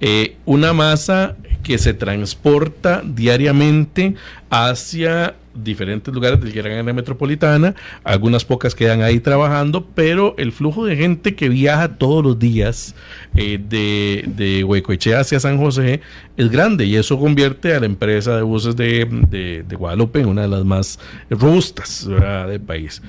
Eh, 0.00 0.36
una 0.44 0.72
masa 0.72 1.36
que 1.62 1.78
se 1.78 1.94
transporta 1.94 3.00
diariamente 3.04 4.16
hacia 4.50 5.36
diferentes 5.54 6.12
lugares 6.12 6.40
del 6.40 6.52
gran 6.52 6.72
área 6.72 6.92
metropolitana, 6.92 7.74
algunas 8.02 8.44
pocas 8.44 8.74
quedan 8.74 9.02
ahí 9.02 9.20
trabajando, 9.20 9.86
pero 9.94 10.34
el 10.38 10.52
flujo 10.52 10.84
de 10.84 10.96
gente 10.96 11.34
que 11.34 11.48
viaja 11.48 11.96
todos 11.96 12.24
los 12.24 12.38
días 12.38 12.94
eh, 13.34 13.58
de, 13.58 14.24
de 14.26 14.64
Huecoechea 14.64 15.20
hacia 15.20 15.40
San 15.40 15.58
José 15.58 16.00
es 16.36 16.50
grande 16.50 16.84
y 16.84 16.96
eso 16.96 17.18
convierte 17.18 17.74
a 17.74 17.80
la 17.80 17.86
empresa 17.86 18.36
de 18.36 18.42
buses 18.42 18.76
de, 18.76 19.64
Guadalupe 19.78 20.20
en 20.20 20.26
una 20.26 20.42
de 20.42 20.48
las 20.48 20.64
más 20.64 20.98
robustas 21.30 22.08
del 22.48 22.60
país. 22.60 23.02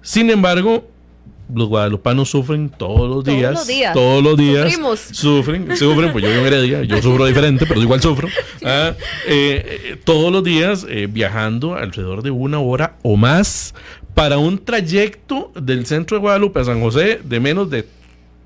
Sin 0.00 0.30
embargo, 0.30 0.90
los 1.54 1.68
guadalupanos 1.68 2.30
sufren 2.30 2.68
todos 2.68 3.08
los 3.08 3.24
días. 3.24 3.66
Todos 3.92 4.22
los 4.22 4.36
días. 4.36 4.72
Sufren, 5.12 5.76
sufren, 5.76 6.12
pues 6.12 6.24
yo 6.24 6.30
vivo 6.30 6.40
en 6.42 6.46
Heredia, 6.46 6.82
yo 6.82 7.00
sufro 7.00 7.26
diferente, 7.26 7.66
pero 7.66 7.80
igual 7.80 8.00
sufro. 8.00 8.28
Ah, 8.64 8.94
eh, 9.26 9.80
eh, 9.90 9.96
todos 10.04 10.32
los 10.32 10.44
días 10.44 10.86
eh, 10.88 11.08
viajando 11.10 11.74
alrededor 11.74 12.22
de 12.22 12.30
una 12.30 12.60
hora 12.60 12.96
o 13.02 13.16
más 13.16 13.74
para 14.14 14.38
un 14.38 14.58
trayecto 14.58 15.52
del 15.54 15.86
centro 15.86 16.16
de 16.16 16.20
Guadalupe 16.20 16.60
a 16.60 16.64
San 16.64 16.80
José 16.80 17.20
de 17.24 17.40
menos 17.40 17.70
de 17.70 17.86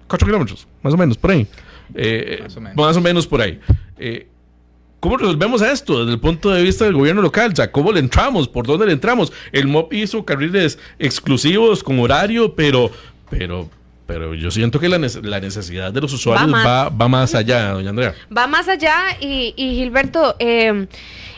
4 0.08 0.26
kilómetros, 0.26 0.66
más 0.82 0.94
o 0.94 0.96
menos, 0.96 1.16
por 1.18 1.32
ahí. 1.32 1.46
Eh, 1.94 2.40
más, 2.42 2.56
o 2.56 2.60
menos. 2.60 2.76
más, 2.76 2.96
o 2.96 3.00
menos. 3.00 3.26
por 3.26 3.40
ahí. 3.40 3.60
Eh, 3.98 4.26
¿Cómo 5.00 5.18
resolvemos 5.18 5.60
esto 5.62 6.00
desde 6.00 6.12
el 6.14 6.20
punto 6.20 6.50
de 6.50 6.62
vista 6.62 6.84
del 6.84 6.94
gobierno 6.94 7.22
local? 7.22 7.52
O 7.52 7.56
sea, 7.56 7.70
¿cómo 7.70 7.92
le 7.92 8.00
entramos? 8.00 8.48
¿Por 8.48 8.66
dónde 8.66 8.86
le 8.86 8.92
entramos? 8.92 9.32
El 9.52 9.66
MOP 9.68 9.92
hizo 9.92 10.24
carriles 10.24 10.78
exclusivos 10.98 11.82
con 11.82 12.00
horario, 12.00 12.54
pero, 12.54 12.90
pero, 13.28 13.68
pero 14.06 14.34
yo 14.34 14.50
siento 14.50 14.80
que 14.80 14.88
la, 14.88 14.98
necesidad 14.98 15.92
de 15.92 16.00
los 16.00 16.12
usuarios 16.12 16.50
va 16.50 17.08
más, 17.08 17.34
allá, 17.34 17.72
doña 17.72 17.90
Andrea. 17.90 18.14
Va 18.34 18.46
más 18.46 18.68
allá 18.68 18.94
y, 19.20 19.52
Gilberto, 19.56 20.34
eh, 20.38 20.86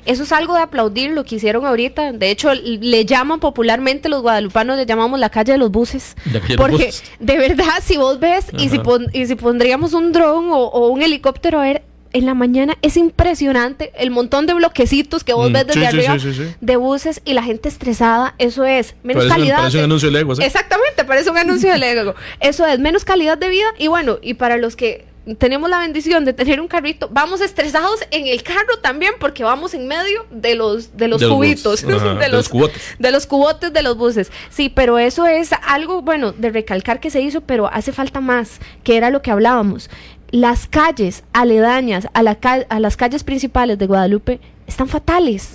eso 0.07 0.23
es 0.23 0.33
algo 0.33 0.55
de 0.55 0.63
aplaudir 0.63 1.11
lo 1.11 1.25
que 1.25 1.35
hicieron 1.35 1.67
ahorita. 1.67 2.13
De 2.13 2.31
hecho, 2.31 2.55
le 2.55 3.05
llaman 3.05 3.41
popularmente 3.41 4.09
los 4.09 4.23
guadalupanos, 4.23 4.77
le 4.77 4.87
llamamos 4.87 5.19
la 5.19 5.31
calle 5.31 5.53
de 5.53 5.59
los 5.59 5.71
buses. 5.73 6.17
porque 6.57 6.95
de 7.19 7.37
verdad, 7.37 7.83
si 7.83 7.97
vos 7.97 8.21
ves 8.21 8.47
y 8.57 8.69
si, 8.69 8.81
y 9.13 9.27
si 9.27 9.35
pondríamos 9.35 9.95
un 9.95 10.13
dron 10.13 10.49
o, 10.51 10.59
o 10.59 10.89
un 10.89 11.03
helicóptero 11.03 11.59
a 11.59 11.65
ver 11.65 11.83
en 12.13 12.27
la 12.27 12.35
mañana 12.35 12.77
es 12.83 12.97
impresionante 12.97 13.93
el 13.97 14.11
montón 14.11 14.47
de 14.47 14.55
bloquecitos 14.55 15.25
que 15.25 15.35
vos 15.35 15.51
mm, 15.51 15.53
ves 15.53 15.67
desde 15.67 15.87
arriba 15.87 16.17
de 16.61 16.77
buses 16.77 17.21
y 17.25 17.35
la 17.35 17.43
gente 17.43 17.69
estresada. 17.69 18.35
Eso 18.39 18.65
es 18.65 18.95
menos 19.03 19.27
calidad. 19.27 19.59
Parece 19.59 19.79
un 19.79 19.85
anuncio 19.85 20.11
de 20.11 20.19
Lego. 20.19 20.33
Exactamente, 20.33 21.05
parece 21.05 21.31
un 21.31 21.39
anuncio 21.39 21.71
de 21.71 21.79
Lego. 21.79 22.15
Eso 22.41 22.67
es 22.67 22.79
menos 22.79 23.05
calidad 23.05 23.39
de 23.39 23.49
vida. 23.49 23.67
Y 23.79 23.89
bueno, 23.89 24.19
y 24.23 24.35
para 24.35 24.57
los 24.57 24.77
que 24.77 25.07
tenemos 25.37 25.69
la 25.69 25.81
bendición 25.81 26.25
de 26.25 26.33
tener 26.33 26.61
un 26.61 26.69
carrito, 26.69 27.09
vamos 27.13 27.43
estresados 27.43 28.01
en 28.11 28.27
el 28.27 28.43
carro 28.43 28.79
también 28.81 29.13
porque 29.21 29.45
vamos 29.45 29.75
en 29.75 29.87
medio 29.87 30.25
de 30.31 30.55
los 30.55 30.97
de 30.97 31.09
los 31.09 31.23
cubitos, 31.23 31.83
de, 31.87 32.29
los, 32.31 32.49
cubotes. 32.49 32.97
de 32.99 33.11
los 33.11 33.27
cubotes 33.27 33.73
de 33.73 33.83
los 33.83 33.97
buses. 33.97 34.33
Sí, 34.49 34.71
pero 34.71 34.99
eso 34.99 35.27
es 35.27 35.51
algo 35.67 36.01
bueno 36.01 36.33
de 36.33 36.51
recalcar 36.51 37.01
que 37.01 37.11
se 37.11 37.21
hizo, 37.21 37.43
pero 37.43 37.69
hace 37.71 37.93
falta 37.93 38.21
más, 38.21 38.61
que 38.85 38.97
era 38.97 39.11
lo 39.11 39.21
que 39.21 39.31
hablábamos 39.31 39.91
las 40.31 40.67
calles 40.67 41.25
aledañas 41.33 42.09
a, 42.13 42.23
la 42.23 42.39
a 42.69 42.81
las 42.81 42.97
calles 42.97 43.25
principales 43.25 43.79
de 43.79 43.87
Guadalupe 43.87 44.41
están 44.67 44.89
fatales. 44.89 45.55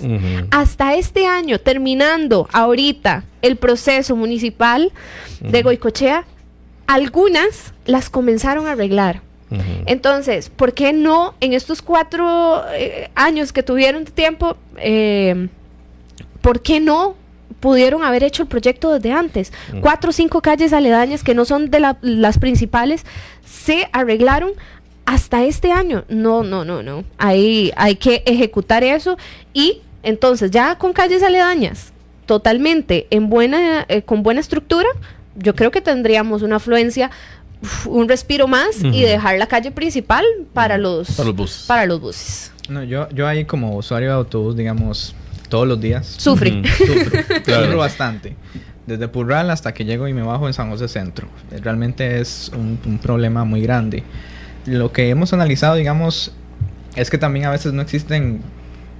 Hasta 0.50 0.94
este 0.94 1.26
año, 1.26 1.60
terminando 1.60 2.48
ahorita 2.52 3.24
el 3.42 3.56
proceso 3.56 4.16
municipal 4.16 4.92
de 5.40 5.62
Goicochea, 5.62 6.24
algunas 6.86 7.72
las 7.86 8.10
comenzaron 8.10 8.66
a 8.66 8.72
arreglar. 8.72 9.22
Entonces, 9.86 10.50
¿por 10.50 10.74
qué 10.74 10.92
no 10.92 11.34
en 11.40 11.52
estos 11.52 11.80
cuatro 11.80 12.64
eh, 12.72 13.08
años 13.14 13.52
que 13.52 13.62
tuvieron 13.62 14.04
tiempo, 14.04 14.56
eh, 14.78 15.48
¿por 16.40 16.60
qué 16.60 16.80
no 16.80 17.14
pudieron 17.60 18.04
haber 18.04 18.24
hecho 18.24 18.42
el 18.42 18.48
proyecto 18.48 18.92
desde 18.92 19.12
antes. 19.12 19.52
Cuatro 19.80 20.10
o 20.10 20.12
cinco 20.12 20.42
calles 20.42 20.72
aledañas 20.72 21.22
que 21.22 21.34
no 21.34 21.44
son 21.44 21.70
de 21.70 21.94
las 22.02 22.38
principales 22.38 23.04
se 23.44 23.88
arreglaron 23.92 24.52
hasta 25.06 25.44
este 25.44 25.72
año. 25.72 26.04
No, 26.08 26.42
no, 26.42 26.64
no, 26.64 26.82
no. 26.82 27.04
Ahí 27.18 27.72
hay 27.76 27.96
que 27.96 28.22
ejecutar 28.26 28.84
eso 28.84 29.16
y 29.52 29.80
entonces 30.02 30.50
ya 30.50 30.76
con 30.76 30.92
calles 30.92 31.22
aledañas 31.22 31.92
totalmente 32.26 33.06
en 33.10 33.28
buena 33.28 33.84
eh, 33.88 34.02
con 34.02 34.22
buena 34.22 34.40
estructura, 34.40 34.88
yo 35.36 35.54
creo 35.54 35.70
que 35.70 35.80
tendríamos 35.80 36.42
una 36.42 36.56
afluencia 36.56 37.10
un 37.86 38.08
respiro 38.08 38.46
más 38.46 38.82
y 38.82 39.02
dejar 39.02 39.38
la 39.38 39.46
calle 39.46 39.70
principal 39.70 40.24
para 40.52 40.76
los 40.76 41.12
para 41.12 41.28
los 41.28 41.36
buses. 41.36 41.64
Para 41.66 41.86
los 41.86 42.00
buses. 42.00 42.52
No, 42.68 42.82
yo 42.82 43.08
yo 43.10 43.26
ahí 43.26 43.44
como 43.44 43.76
usuario 43.76 44.08
de 44.08 44.14
autobús, 44.14 44.56
digamos, 44.56 45.14
todos 45.48 45.66
los 45.66 45.80
días. 45.80 46.06
Sufre. 46.18 46.62
Sufro, 47.44 47.78
bastante. 47.78 48.36
Desde 48.86 49.08
Purral 49.08 49.50
hasta 49.50 49.72
que 49.72 49.84
llego 49.84 50.08
y 50.08 50.12
me 50.12 50.22
bajo 50.22 50.46
en 50.46 50.52
San 50.52 50.70
José 50.70 50.88
Centro. 50.88 51.28
Realmente 51.50 52.20
es 52.20 52.50
un, 52.54 52.98
problema 53.02 53.44
muy 53.44 53.62
grande. 53.62 54.02
Lo 54.66 54.92
que 54.92 55.10
hemos 55.10 55.32
analizado, 55.32 55.74
digamos, 55.76 56.32
es 56.96 57.10
que 57.10 57.18
también 57.18 57.46
a 57.46 57.50
veces 57.50 57.72
no 57.72 57.82
existen 57.82 58.42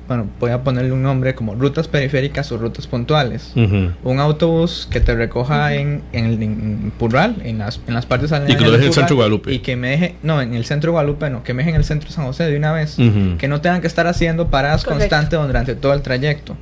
bueno, 0.07 0.29
voy 0.38 0.51
a 0.51 0.62
ponerle 0.62 0.93
un 0.93 1.03
nombre 1.03 1.35
como 1.35 1.55
rutas 1.55 1.88
periféricas 1.88 2.53
o 2.53 2.59
rutas 2.59 2.87
puntuales. 2.87 3.53
Un 3.55 4.21
autobús 4.21 4.87
que 4.90 5.01
te 5.01 5.14
recoja 5.14 5.75
en, 5.75 6.03
en, 6.12 6.93
Purral, 6.99 7.37
en 7.45 7.59
las, 7.59 7.81
en 7.87 7.95
las 7.95 8.05
partes 8.05 8.31
Y 8.47 8.57
que 8.57 8.64
lo 8.64 8.73
deje 8.73 8.85
en 8.85 8.88
el 8.88 8.93
centro 8.93 9.09
de 9.09 9.14
Guadalupe. 9.14 9.53
Y 9.53 9.61
que 9.61 9.77
me 9.77 9.90
deje, 9.90 10.17
no, 10.23 10.43
en 10.43 10.55
el 10.55 10.64
centro 10.67 10.88
de 10.88 10.93
Guadalupe 10.93 11.31
no, 11.31 11.43
que 11.43 11.55
me 11.55 11.62
deje 11.62 11.71
en 11.71 11.77
el 11.77 11.85
centro 11.85 12.09
de 12.09 12.14
San 12.14 12.27
José 12.27 12.45
de 12.45 12.57
una 12.57 12.73
vez. 12.73 12.97
Que 13.38 13.49
no 13.49 13.61
tengan 13.61 13.81
que 13.81 13.87
estar 13.87 14.07
haciendo 14.07 14.49
paradas 14.49 14.85
constantes 14.85 15.38
durante 15.40 15.75
todo 15.75 15.95
el 15.95 16.03
trayecto. 16.03 16.57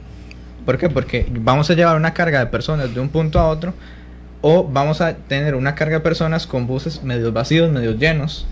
¿Por 0.65 0.79
qué? 0.79 0.89
Porque 0.89 1.27
vamos 1.33 1.69
a 1.71 1.75
llevar 1.75 1.97
una 1.97 2.15
carga 2.15 2.39
de 2.39 2.47
personas 2.47 2.95
de 2.95 3.01
un 3.01 3.09
punto 3.09 3.41
a 3.41 3.49
otro 3.49 3.75
o 4.43 4.65
vamos 4.65 5.01
a 5.01 5.15
tener 5.17 5.55
una 5.55 5.75
carga 5.75 5.97
de 5.97 6.01
personas 6.01 6.47
con 6.47 6.67
buses 6.67 7.03
medio 7.03 7.33
vacíos, 7.33 7.71
medio 7.71 7.93
llenos, 7.93 8.47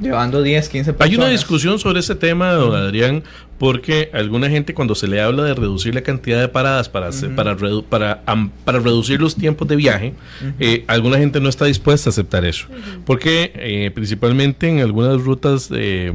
llevando 0.00 0.42
10, 0.42 0.68
15 0.68 0.92
personas. 0.94 1.10
Hay 1.10 1.16
una 1.16 1.28
discusión 1.28 1.78
sobre 1.78 2.00
ese 2.00 2.14
tema, 2.14 2.52
don 2.52 2.74
Adrián, 2.74 3.22
porque 3.58 4.10
alguna 4.14 4.48
gente 4.48 4.74
cuando 4.74 4.94
se 4.94 5.06
le 5.06 5.20
habla 5.20 5.44
de 5.44 5.54
reducir 5.54 5.94
la 5.94 6.00
cantidad 6.00 6.40
de 6.40 6.48
paradas 6.48 6.88
para, 6.88 7.10
para, 7.36 7.56
para, 7.88 8.22
para, 8.64 8.78
reducir 8.80 9.20
los 9.20 9.36
tiempos 9.36 9.68
de 9.68 9.76
viaje, 9.76 10.14
eh, 10.58 10.84
alguna 10.88 11.18
gente 11.18 11.40
no 11.40 11.50
está 11.50 11.66
dispuesta 11.66 12.08
a 12.08 12.10
aceptar 12.10 12.46
eso. 12.46 12.66
Porque 13.04 13.52
eh, 13.54 13.90
principalmente 13.94 14.68
en 14.68 14.80
algunas 14.80 15.20
rutas... 15.22 15.68
Eh, 15.72 16.12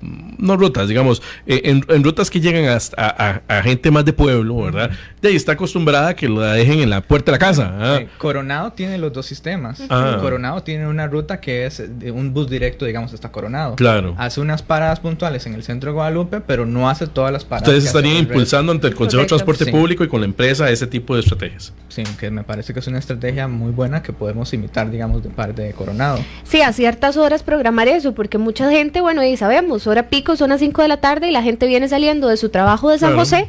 no 0.00 0.56
rutas, 0.56 0.88
digamos, 0.88 1.22
eh, 1.46 1.62
en, 1.64 2.04
rutas 2.04 2.30
que 2.30 2.40
llegan 2.40 2.64
a, 2.96 3.42
a, 3.48 3.62
gente 3.62 3.90
más 3.90 4.04
de 4.04 4.12
pueblo, 4.12 4.56
¿verdad? 4.56 4.90
De 5.20 5.28
ahí 5.28 5.36
está 5.36 5.52
acostumbrada 5.52 6.08
a 6.08 6.16
que 6.16 6.28
la 6.28 6.54
dejen 6.54 6.80
en 6.80 6.90
la 6.90 7.02
puerta 7.02 7.30
de 7.30 7.32
la 7.32 7.38
casa. 7.38 7.70
¿ah? 7.78 8.00
Coronado 8.18 8.72
tiene 8.72 8.96
los 8.96 9.12
dos 9.12 9.26
sistemas. 9.26 9.82
Ah. 9.90 10.18
Coronado 10.20 10.62
tiene 10.62 10.86
una 10.86 11.06
ruta 11.06 11.40
que 11.40 11.66
es 11.66 11.82
de 11.98 12.10
un 12.10 12.32
bus 12.32 12.48
directo, 12.48 12.86
digamos, 12.86 13.12
hasta 13.12 13.30
Coronado. 13.30 13.76
Claro. 13.76 14.14
Hace 14.18 14.40
unas 14.40 14.62
paradas 14.62 15.00
puntuales 15.00 15.46
en 15.46 15.54
el 15.54 15.62
centro 15.62 15.90
de 15.90 15.94
Guadalupe, 15.94 16.40
pero 16.40 16.64
no 16.64 16.88
hace 16.88 17.06
todas 17.06 17.32
las 17.32 17.44
paradas. 17.44 17.68
Ustedes 17.68 17.84
estarían 17.84 18.16
impulsando 18.16 18.72
ante 18.72 18.86
el 18.86 18.94
Consejo 18.94 19.22
de 19.22 19.28
Transporte 19.28 19.66
Público 19.66 20.04
y 20.04 20.08
con 20.08 20.20
la 20.20 20.26
empresa 20.26 20.70
ese 20.70 20.86
tipo 20.86 21.14
de 21.14 21.20
estrategias. 21.20 21.72
Sí, 21.88 22.02
que 22.18 22.30
me 22.30 22.44
parece 22.44 22.72
que 22.72 22.80
es 22.80 22.86
una 22.86 22.98
estrategia 22.98 23.48
muy 23.48 23.72
buena 23.72 24.02
que 24.02 24.12
podemos 24.12 24.52
imitar, 24.54 24.90
digamos, 24.90 25.22
de 25.22 25.28
parte 25.28 25.62
de 25.62 25.72
Coronado. 25.72 26.18
Sí, 26.44 26.62
a 26.62 26.72
ciertas 26.72 27.16
horas 27.16 27.42
programar 27.42 27.88
eso, 27.88 28.14
porque 28.14 28.38
mucha 28.38 28.70
gente, 28.70 29.00
bueno, 29.00 29.22
y 29.22 29.36
sabemos, 29.36 29.86
hora 29.90 30.08
pico 30.08 30.36
son 30.36 30.50
las 30.50 30.60
5 30.60 30.82
de 30.82 30.88
la 30.88 30.98
tarde 30.98 31.28
y 31.28 31.32
la 31.32 31.42
gente 31.42 31.66
viene 31.66 31.88
saliendo 31.88 32.28
de 32.28 32.36
su 32.36 32.48
trabajo 32.48 32.90
de 32.90 32.98
San 32.98 33.16
José 33.16 33.48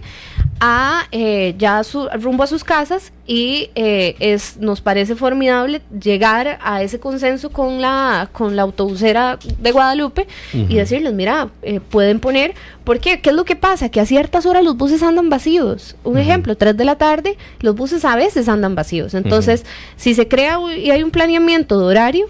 a 0.63 1.07
eh, 1.11 1.55
ya 1.57 1.83
su, 1.83 2.07
rumbo 2.21 2.43
a 2.43 2.47
sus 2.47 2.63
casas 2.63 3.11
y 3.25 3.71
eh, 3.73 4.15
es 4.19 4.57
nos 4.57 4.79
parece 4.79 5.15
formidable 5.15 5.81
llegar 5.99 6.59
a 6.61 6.83
ese 6.83 6.99
consenso 6.99 7.49
con 7.49 7.81
la 7.81 8.29
con 8.31 8.55
la 8.55 8.61
autobusera 8.61 9.39
de 9.59 9.71
Guadalupe 9.71 10.27
y 10.53 10.75
decirles 10.75 11.13
mira 11.13 11.49
eh, 11.63 11.79
pueden 11.79 12.19
poner 12.19 12.53
porque 12.83 13.21
qué 13.21 13.31
es 13.31 13.35
lo 13.35 13.43
que 13.43 13.55
pasa 13.55 13.89
que 13.89 13.99
a 13.99 14.05
ciertas 14.05 14.45
horas 14.45 14.63
los 14.63 14.77
buses 14.77 15.01
andan 15.01 15.31
vacíos. 15.31 15.95
Un 16.03 16.19
ejemplo 16.19 16.55
3 16.55 16.77
de 16.77 16.85
la 16.85 16.95
tarde 16.95 17.37
los 17.59 17.75
buses 17.75 18.05
a 18.05 18.15
veces 18.15 18.47
andan 18.47 18.75
vacíos. 18.75 19.15
Entonces 19.15 19.65
si 19.95 20.13
se 20.13 20.27
crea 20.27 20.59
y 20.77 20.91
hay 20.91 21.01
un 21.01 21.09
planeamiento 21.09 21.79
de 21.79 21.85
horario 21.85 22.27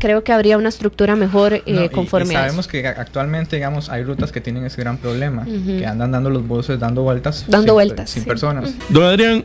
creo 0.00 0.24
que 0.24 0.32
habría 0.32 0.58
una 0.58 0.68
estructura 0.68 1.14
mejor 1.14 1.62
eh, 1.64 1.90
conforme 1.92 2.34
sabemos 2.34 2.66
que 2.66 2.84
actualmente, 2.86 3.56
digamos, 3.56 3.88
hay 3.88 4.02
rutas 4.02 4.32
que 4.32 4.40
tienen 4.40 4.64
ese 4.64 4.80
gran 4.80 4.98
problema, 4.98 5.44
que 5.44 5.86
andan 5.86 6.10
dando 6.10 6.30
los 6.30 6.46
buses 6.46 6.80
dando 6.80 7.02
vueltas. 7.02 7.44
Dando 7.46 7.74
vueltas. 7.74 8.10
Sin 8.10 8.24
personas. 8.24 8.74
Don 8.88 9.04
Adrián, 9.04 9.44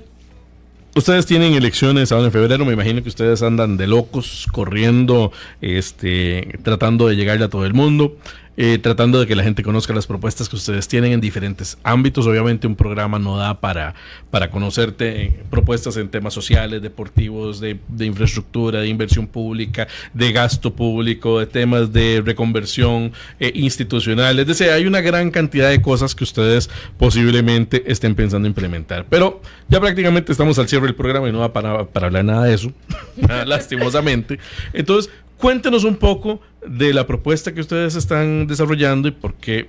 ustedes 0.96 1.26
tienen 1.26 1.54
elecciones 1.54 2.12
ahora 2.12 2.26
en 2.26 2.32
febrero, 2.32 2.66
me 2.66 2.74
imagino 2.74 3.04
que 3.04 3.10
ustedes 3.10 3.44
andan 3.44 3.78
de 3.78 3.86
locos, 3.86 4.48
corriendo, 4.52 5.32
este, 5.62 6.58
tratando 6.64 7.08
de 7.08 7.16
llegarle 7.16 7.46
a 7.46 7.50
todo 7.50 7.66
el 7.66 7.74
mundo. 7.74 8.18
Eh, 8.58 8.78
tratando 8.78 9.20
de 9.20 9.28
que 9.28 9.36
la 9.36 9.44
gente 9.44 9.64
conozca 9.64 9.94
las 9.94 10.08
propuestas 10.08 10.48
que 10.48 10.56
ustedes 10.56 10.88
tienen 10.88 11.12
en 11.12 11.20
diferentes 11.20 11.78
ámbitos. 11.84 12.26
Obviamente 12.26 12.68
un 12.68 12.76
programa 12.78 13.20
no 13.20 13.38
da 13.38 13.60
para, 13.60 13.96
para 14.32 14.50
conocerte 14.50 15.24
eh, 15.24 15.44
propuestas 15.50 15.98
en 15.98 16.08
temas 16.08 16.34
sociales, 16.34 16.82
deportivos, 16.82 17.60
de, 17.60 17.78
infraestructura, 18.00 18.80
de 18.80 18.88
inversión 18.88 19.28
pública, 19.28 19.90
de 20.14 20.32
gasto 20.32 20.74
público, 20.74 21.40
de 21.40 21.48
temas 21.48 21.92
de 21.92 22.24
reconversión 22.26 23.12
eh, 23.42 23.52
institucional. 23.56 24.40
Es 24.40 24.48
decir, 24.48 24.70
hay 24.70 24.86
una 24.86 25.02
gran 25.02 25.32
cantidad 25.32 25.70
de 25.70 25.82
cosas 25.82 26.16
que 26.16 26.24
ustedes 26.24 26.70
posiblemente 26.98 27.84
estén 27.92 28.16
pensando 28.16 28.48
implementar. 28.48 29.06
Pero 29.10 29.42
ya 29.68 29.82
prácticamente 29.82 30.32
estamos 30.32 30.58
al 30.60 30.70
cierre 30.70 30.86
del 30.86 30.96
programa 30.96 31.28
y 31.28 31.34
no 31.34 31.40
va 31.40 31.52
para, 31.52 31.86
para 31.88 32.08
hablar 32.08 32.24
nada 32.24 32.46
de 32.46 32.54
eso, 32.54 32.72
lastimosamente. 33.46 34.40
Entonces, 34.72 35.12
cuéntenos 35.38 35.84
un 35.84 35.98
poco 35.98 36.40
de 36.68 36.94
la 36.94 37.08
propuesta 37.08 37.54
que 37.54 37.62
ustedes 37.62 37.96
están 37.96 38.48
desarrollando 38.48 39.08
y 39.08 39.12
por 39.12 39.34
qué, 39.36 39.68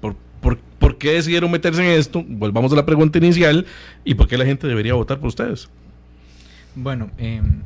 por, 0.00 0.16
por, 0.78 0.98
qué 0.98 1.12
decidieron 1.12 1.50
meterse 1.50 1.82
en 1.82 1.98
esto. 1.98 2.24
Volvamos 2.26 2.72
a 2.72 2.76
la 2.76 2.86
pregunta 2.86 3.18
inicial 3.18 3.66
y 4.04 4.14
por 4.14 4.28
qué 4.28 4.36
la 4.36 4.44
gente 4.44 4.66
debería 4.66 4.94
votar 4.94 5.18
por 5.18 5.28
ustedes. 5.28 5.68
Bueno, 6.74 7.10
em, 7.18 7.62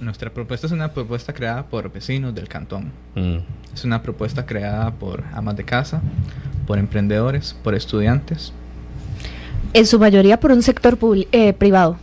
nuestra 0.00 0.30
propuesta 0.30 0.66
es 0.66 0.72
una 0.72 0.92
propuesta 0.92 1.32
creada 1.32 1.66
por 1.66 1.90
vecinos 1.92 2.34
del 2.34 2.48
cantón. 2.48 2.92
Mm. 3.14 3.38
Es 3.72 3.84
una 3.84 4.02
propuesta 4.02 4.44
creada 4.44 4.92
por 4.92 5.24
amas 5.32 5.56
de 5.56 5.64
casa, 5.64 6.02
por 6.66 6.78
emprendedores, 6.78 7.56
por 7.62 7.74
estudiantes, 7.74 8.52
En 9.74 9.86
su 9.86 9.98
mayoría 9.98 10.38
por 10.38 10.52
un 10.52 10.62
sector 10.62 10.98
eh, 11.32 11.52
privado. 11.54 11.96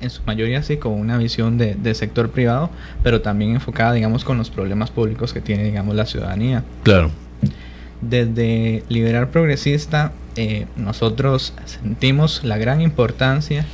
En 0.00 0.10
su 0.10 0.22
mayoría 0.24 0.62
sí, 0.62 0.78
con 0.78 0.92
una 0.92 1.18
visión 1.18 1.58
de, 1.58 1.74
de, 1.74 1.94
sector 1.94 2.30
privado, 2.30 2.70
pero 3.02 3.20
también 3.20 3.52
enfocada, 3.52 3.92
digamos, 3.92 4.24
con 4.24 4.38
los 4.38 4.50
problemas 4.50 4.90
públicos 4.90 5.32
que 5.32 5.40
tiene, 5.40 5.64
digamos, 5.64 5.94
la 5.94 6.06
ciudadanía. 6.06 6.64
Claro. 6.82 7.10
Desde 8.00 8.82
Liberal 8.88 9.28
Progresista, 9.28 10.12
eh, 10.36 10.66
nosotros 10.76 11.54
sentimos 11.64 12.42
la 12.42 12.58
gran 12.58 12.80
importancia 12.80 13.64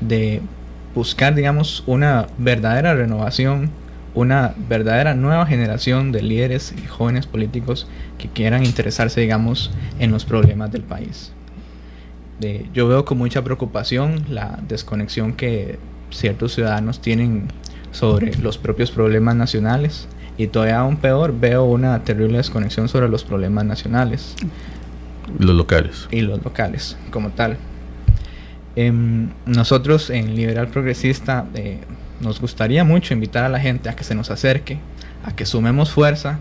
de 0.00 0.42
buscar, 0.94 1.34
digamos, 1.34 1.82
una 1.86 2.26
verdadera 2.38 2.94
renovación, 2.94 3.70
una 4.14 4.54
verdadera 4.68 5.14
nueva 5.14 5.46
generación 5.46 6.12
de 6.12 6.22
líderes 6.22 6.74
y 6.76 6.86
jóvenes 6.86 7.26
políticos 7.26 7.86
que 8.18 8.28
quieran 8.28 8.64
interesarse, 8.64 9.20
digamos, 9.20 9.70
en 9.98 10.10
los 10.10 10.24
problemas 10.24 10.70
del 10.72 10.82
país. 10.82 11.32
Yo 12.72 12.88
veo 12.88 13.04
con 13.04 13.18
mucha 13.18 13.42
preocupación 13.44 14.24
la 14.28 14.58
desconexión 14.66 15.34
que 15.34 15.78
ciertos 16.10 16.54
ciudadanos 16.54 17.00
tienen 17.00 17.48
sobre 17.92 18.36
los 18.36 18.58
propios 18.58 18.90
problemas 18.90 19.36
nacionales 19.36 20.08
y 20.36 20.46
todavía 20.46 20.78
aún 20.78 20.96
peor 20.96 21.38
veo 21.38 21.64
una 21.64 22.02
terrible 22.04 22.38
desconexión 22.38 22.88
sobre 22.88 23.08
los 23.08 23.24
problemas 23.24 23.64
nacionales. 23.64 24.34
Los 25.38 25.54
locales. 25.54 26.08
Y 26.10 26.22
los 26.22 26.42
locales, 26.42 26.96
como 27.10 27.30
tal. 27.30 27.58
Em, 28.76 29.30
nosotros 29.46 30.10
en 30.10 30.34
Liberal 30.34 30.68
Progresista 30.68 31.46
eh, 31.54 31.80
nos 32.20 32.40
gustaría 32.40 32.84
mucho 32.84 33.12
invitar 33.14 33.44
a 33.44 33.48
la 33.48 33.60
gente 33.60 33.88
a 33.88 33.96
que 33.96 34.04
se 34.04 34.14
nos 34.14 34.30
acerque, 34.30 34.78
a 35.24 35.34
que 35.34 35.44
sumemos 35.44 35.90
fuerza, 35.90 36.38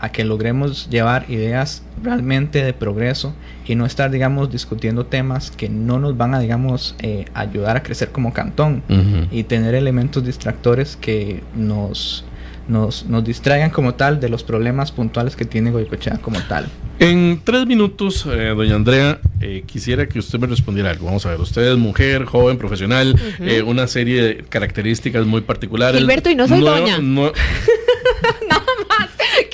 a 0.00 0.10
que 0.10 0.24
logremos 0.24 0.88
llevar 0.90 1.26
ideas 1.28 1.82
realmente 2.02 2.62
de 2.62 2.72
progreso 2.72 3.34
y 3.66 3.74
no 3.74 3.84
estar, 3.86 4.10
digamos, 4.10 4.50
discutiendo 4.50 5.06
temas 5.06 5.50
que 5.50 5.68
no 5.68 5.98
nos 5.98 6.16
van 6.16 6.34
a, 6.34 6.40
digamos, 6.40 6.94
eh, 7.00 7.26
ayudar 7.34 7.76
a 7.76 7.82
crecer 7.82 8.10
como 8.10 8.32
cantón 8.32 8.82
y 9.30 9.44
tener 9.44 9.74
elementos 9.74 10.24
distractores 10.24 10.96
que 10.96 11.42
nos 11.54 12.24
nos, 12.68 13.06
nos 13.06 13.24
distraigan 13.24 13.70
como 13.70 13.94
tal 13.94 14.20
de 14.20 14.28
los 14.28 14.44
problemas 14.44 14.92
puntuales 14.92 15.34
que 15.34 15.44
tiene 15.44 15.70
Goicochea 15.70 16.18
como 16.18 16.38
tal. 16.42 16.68
En 16.98 17.40
tres 17.42 17.66
minutos, 17.66 18.26
eh, 18.26 18.52
doña 18.56 18.74
Andrea, 18.74 19.20
eh, 19.40 19.62
quisiera 19.66 20.08
que 20.08 20.18
usted 20.18 20.38
me 20.38 20.46
respondiera 20.46 20.90
algo. 20.90 21.06
Vamos 21.06 21.24
a 21.26 21.30
ver, 21.30 21.40
usted 21.40 21.62
es 21.72 21.78
mujer, 21.78 22.24
joven, 22.24 22.58
profesional, 22.58 23.18
eh, 23.40 23.62
una 23.62 23.86
serie 23.86 24.22
de 24.22 24.36
características 24.44 25.24
muy 25.24 25.40
particulares. 25.40 26.00
Gilberto, 26.00 26.28
y 26.28 26.34
no 26.34 26.48
soy 26.48 26.60
doña. 26.60 26.98
Nada 26.98 27.00
más, 27.00 27.32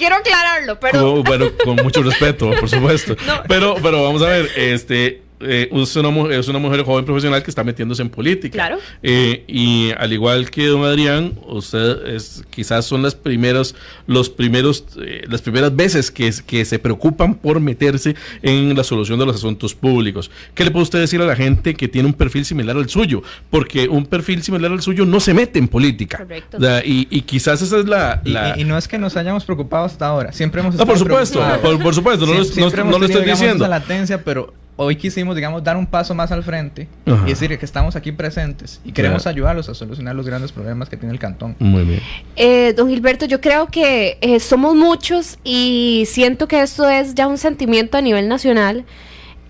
quiero 0.05 0.17
aclararlo, 0.17 0.79
pero... 0.79 1.23
bueno, 1.23 1.47
con 1.64 1.77
mucho 1.77 2.03
respeto, 2.03 2.51
por 2.61 2.69
supuesto. 2.69 3.17
Pero, 3.49 3.77
pero 3.83 4.03
vamos 4.03 4.23
a 4.23 4.29
ver, 4.29 4.51
este, 4.57 5.23
eh, 5.40 5.68
es, 5.73 5.97
una, 5.97 6.35
es 6.35 6.49
una 6.49 6.59
mujer 6.59 6.83
joven 6.83 7.05
profesional 7.05 7.42
que 7.42 7.51
está 7.51 7.64
metiéndose 7.64 8.03
en 8.03 8.09
política. 8.09 8.55
Claro. 8.55 8.79
Eh, 9.03 9.44
y 9.49 9.90
al 9.99 10.12
igual 10.12 10.51
que 10.51 10.66
don 10.66 10.85
Adrián, 10.85 11.33
usted 11.47 12.07
es, 12.07 12.44
quizás 12.51 12.85
son 12.85 13.03
las 13.03 13.14
primeras, 13.14 13.75
los 14.07 14.31
primeros, 14.31 14.85
eh, 15.03 15.25
las 15.29 15.42
primeras 15.42 15.75
veces 15.75 16.11
que, 16.11 16.33
que 16.47 16.64
se 16.64 16.79
preocupan 16.79 17.35
por 17.35 17.61
meterse 17.61 18.14
en 18.42 18.75
la 18.77 18.85
solución 18.85 19.18
de 19.18 19.27
los 19.27 19.37
asuntos 19.37 19.75
públicos. 19.75 20.31
¿Qué 20.55 20.64
le 20.64 20.70
puede 20.70 20.85
usted 20.85 21.01
decir 21.01 21.20
a 21.20 21.27
la 21.27 21.37
gente 21.37 21.75
que 21.75 21.88
tiene 21.88 22.09
un 22.09 22.14
perfil 22.14 22.44
similar 22.44 22.77
al 22.77 22.88
suyo? 22.88 23.23
Porque 23.51 23.88
un 23.88 24.07
perfil 24.07 24.42
similar 24.42 24.70
al 24.70 24.83
suyo 24.83 25.05
no 25.05 25.20
se 25.20 25.35
mete 25.35 25.59
en 25.59 25.68
política. 25.68 26.18
Correcto. 26.18 26.59
y, 26.85 27.23
quizás 27.23 27.61
esa 27.61 27.79
es 27.79 27.87
la... 27.87 28.23
Y, 28.57 28.64
no 28.64 28.79
es 28.79 28.88
que 28.88 28.99
nos 28.99 29.16
hayamos 29.16 29.44
preocupado 29.44 29.85
hasta 29.85 30.07
ahora. 30.07 30.33
Siempre 30.33 30.61
hemos 30.61 30.75
estado... 30.75 30.87
por 30.87 30.99
supuesto, 30.99 31.40
por, 31.61 31.94
supuesto. 31.94 32.27
No, 32.27 32.85
no, 32.85 32.99
lo 32.99 33.07
estoy 33.07 33.25
diciendo. 33.25 33.66
latencia, 33.66 34.23
pero 34.23 34.53
hoy 34.76 34.96
quisimos, 34.96 35.37
digamos, 35.37 35.62
dar 35.62 35.76
un 35.76 35.87
paso 35.87 36.14
más 36.14 36.32
al 36.32 36.42
frente 36.42 36.88
y 37.06 37.28
decir 37.28 37.56
que 37.58 37.64
estamos 37.64 37.96
aquí 37.96 38.12
presentes 38.12 38.80
y 38.84 38.92
queremos 38.92 39.26
ayudarlos 39.26 39.68
a 39.68 39.74
solucionar 39.74 40.14
los 40.14 40.26
grandes 40.26 40.52
problemas 40.52 40.88
que 40.88 40.96
tiene 40.96 41.12
el 41.12 41.18
cantón. 41.18 41.56
Muy 41.58 41.84
bien. 41.84 42.00
Eh, 42.37 42.72
don 42.76 42.88
Gilberto, 42.88 43.26
yo 43.26 43.40
creo 43.40 43.66
que 43.66 44.18
eh, 44.20 44.40
somos 44.40 44.74
muchos 44.74 45.38
y 45.44 46.04
siento 46.06 46.48
que 46.48 46.62
esto 46.62 46.88
es 46.88 47.14
ya 47.14 47.26
un 47.26 47.38
sentimiento 47.38 47.98
a 47.98 48.00
nivel 48.00 48.28
nacional. 48.28 48.84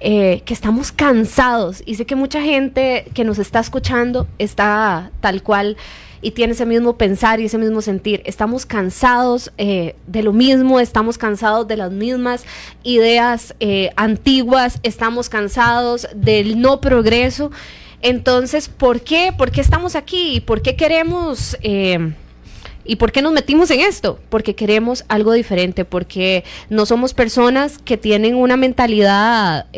Eh, 0.06 0.42
que 0.44 0.52
estamos 0.52 0.92
cansados 0.92 1.82
y 1.86 1.94
sé 1.94 2.04
que 2.04 2.14
mucha 2.14 2.42
gente 2.42 3.06
que 3.14 3.24
nos 3.24 3.38
está 3.38 3.60
escuchando 3.60 4.26
está 4.38 5.10
tal 5.20 5.42
cual 5.42 5.78
y 6.24 6.30
tiene 6.30 6.54
ese 6.54 6.64
mismo 6.64 6.96
pensar 6.96 7.38
y 7.38 7.44
ese 7.44 7.58
mismo 7.58 7.82
sentir. 7.82 8.22
Estamos 8.24 8.64
cansados 8.64 9.52
eh, 9.58 9.94
de 10.06 10.22
lo 10.22 10.32
mismo, 10.32 10.80
estamos 10.80 11.18
cansados 11.18 11.68
de 11.68 11.76
las 11.76 11.92
mismas 11.92 12.44
ideas 12.82 13.54
eh, 13.60 13.90
antiguas, 13.96 14.80
estamos 14.82 15.28
cansados 15.28 16.08
del 16.14 16.62
no 16.62 16.80
progreso. 16.80 17.50
Entonces, 18.00 18.70
¿por 18.70 19.02
qué? 19.02 19.34
¿Por 19.36 19.50
qué 19.50 19.60
estamos 19.60 19.94
aquí? 19.94 20.40
¿Por 20.40 20.62
qué 20.62 20.74
queremos... 20.76 21.58
Eh, 21.62 22.14
¿Y 22.86 22.96
por 22.96 23.12
qué 23.12 23.22
nos 23.22 23.32
metimos 23.32 23.70
en 23.70 23.80
esto? 23.80 24.18
Porque 24.28 24.54
queremos 24.54 25.06
algo 25.08 25.32
diferente, 25.32 25.86
porque 25.86 26.44
no 26.68 26.84
somos 26.84 27.14
personas 27.14 27.78
que 27.78 27.96
tienen 27.96 28.34
una 28.34 28.58
mentalidad 28.58 29.68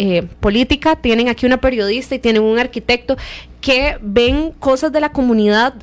política, 0.41 0.97
tienen 0.97 1.29
aquí 1.29 1.47
una 1.47 1.61
periodista 1.61 2.17
y 2.17 2.19
tienen 2.19 2.43
un 2.43 2.59
arquitecto 2.59 3.17
que 3.61 3.97
ven 4.01 4.51
cosas 4.59 4.91
de 4.91 5.01
la 5.01 5.13
comunidad 5.13 5.75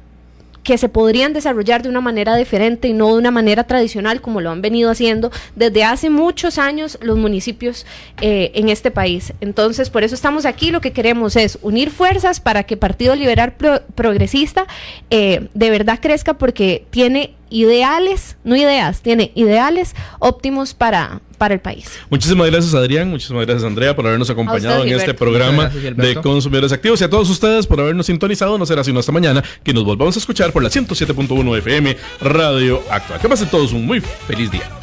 que 0.64 0.78
se 0.78 0.90
podrían 0.90 1.34
desarrollar 1.34 1.84
de 1.84 1.90
una 1.90 2.02
manera 2.02 2.36
diferente 2.36 2.88
y 2.88 2.94
no 2.94 3.08
de 3.14 3.20
una 3.20 3.32
manera 3.32 3.66
tradicional 3.66 4.22
como 4.22 4.42
lo 4.42 4.50
han 4.50 4.62
venido 4.62 4.90
haciendo 4.90 5.32
desde 5.56 5.84
hace 5.84 6.10
muchos 6.10 6.58
años 6.58 6.98
los 7.02 7.18
municipios 7.18 7.86
eh, 8.22 8.52
en 8.56 8.70
este 8.70 8.92
país. 8.92 9.34
Entonces, 9.42 9.90
por 9.90 10.04
eso 10.04 10.16
estamos 10.16 10.46
aquí. 10.46 10.72
Lo 10.72 10.82
que 10.82 10.94
queremos 10.94 11.36
es 11.36 11.60
unir 11.62 11.92
fuerzas 11.92 12.40
para 12.40 12.64
que 12.64 12.78
Partido 12.78 13.16
Liberal 13.16 13.54
Progresista 13.96 14.66
eh, 15.10 15.50
de 15.54 15.70
verdad 15.70 16.00
crezca 16.02 16.36
porque 16.36 16.86
tiene 16.90 17.36
ideales, 17.50 18.36
no 18.44 18.56
ideas, 18.56 19.02
tiene 19.02 19.32
ideales 19.36 19.96
óptimos 20.20 20.74
para, 20.74 21.22
para 21.44 21.56
el 21.56 21.60
país. 21.60 22.00
Muchísimas 22.10 22.50
gracias 22.50 22.74
Adrián, 22.74 23.10
muchísimas 23.10 23.46
gracias 23.46 23.68
Andrea 23.68 23.94
por 23.94 24.08
habernos 24.08 24.30
acompañado 24.30 24.86
en 24.86 24.94
este 24.94 25.14
programa 25.14 25.68
de 25.68 26.16
Consumidores 26.16 26.72
Activos 26.72 27.02
y 27.02 27.04
a 27.04 27.10
todos 27.10 27.30
ustedes 27.30 27.68
por 27.68 27.82
habernos 27.82 28.06
sintonizado. 28.06 28.58
No 28.58 28.66
será 28.66 28.82
sino 28.82 29.02
hasta 29.02 29.12
mañana 29.12 29.44
que 29.62 29.74
nos 29.74 29.84
volvamos 29.84 30.16
a 30.16 30.20
escuchar 30.20 30.54
por 30.54 30.64
la 30.64 30.70
107.1 30.70 31.58
FM 31.58 31.98
Radio 32.22 32.82
Actual. 32.90 33.20
Que 33.20 33.28
pasen 33.28 33.50
todos 33.50 33.74
un 33.74 33.86
muy 33.86 34.00
feliz 34.00 34.50
día. 34.52 34.80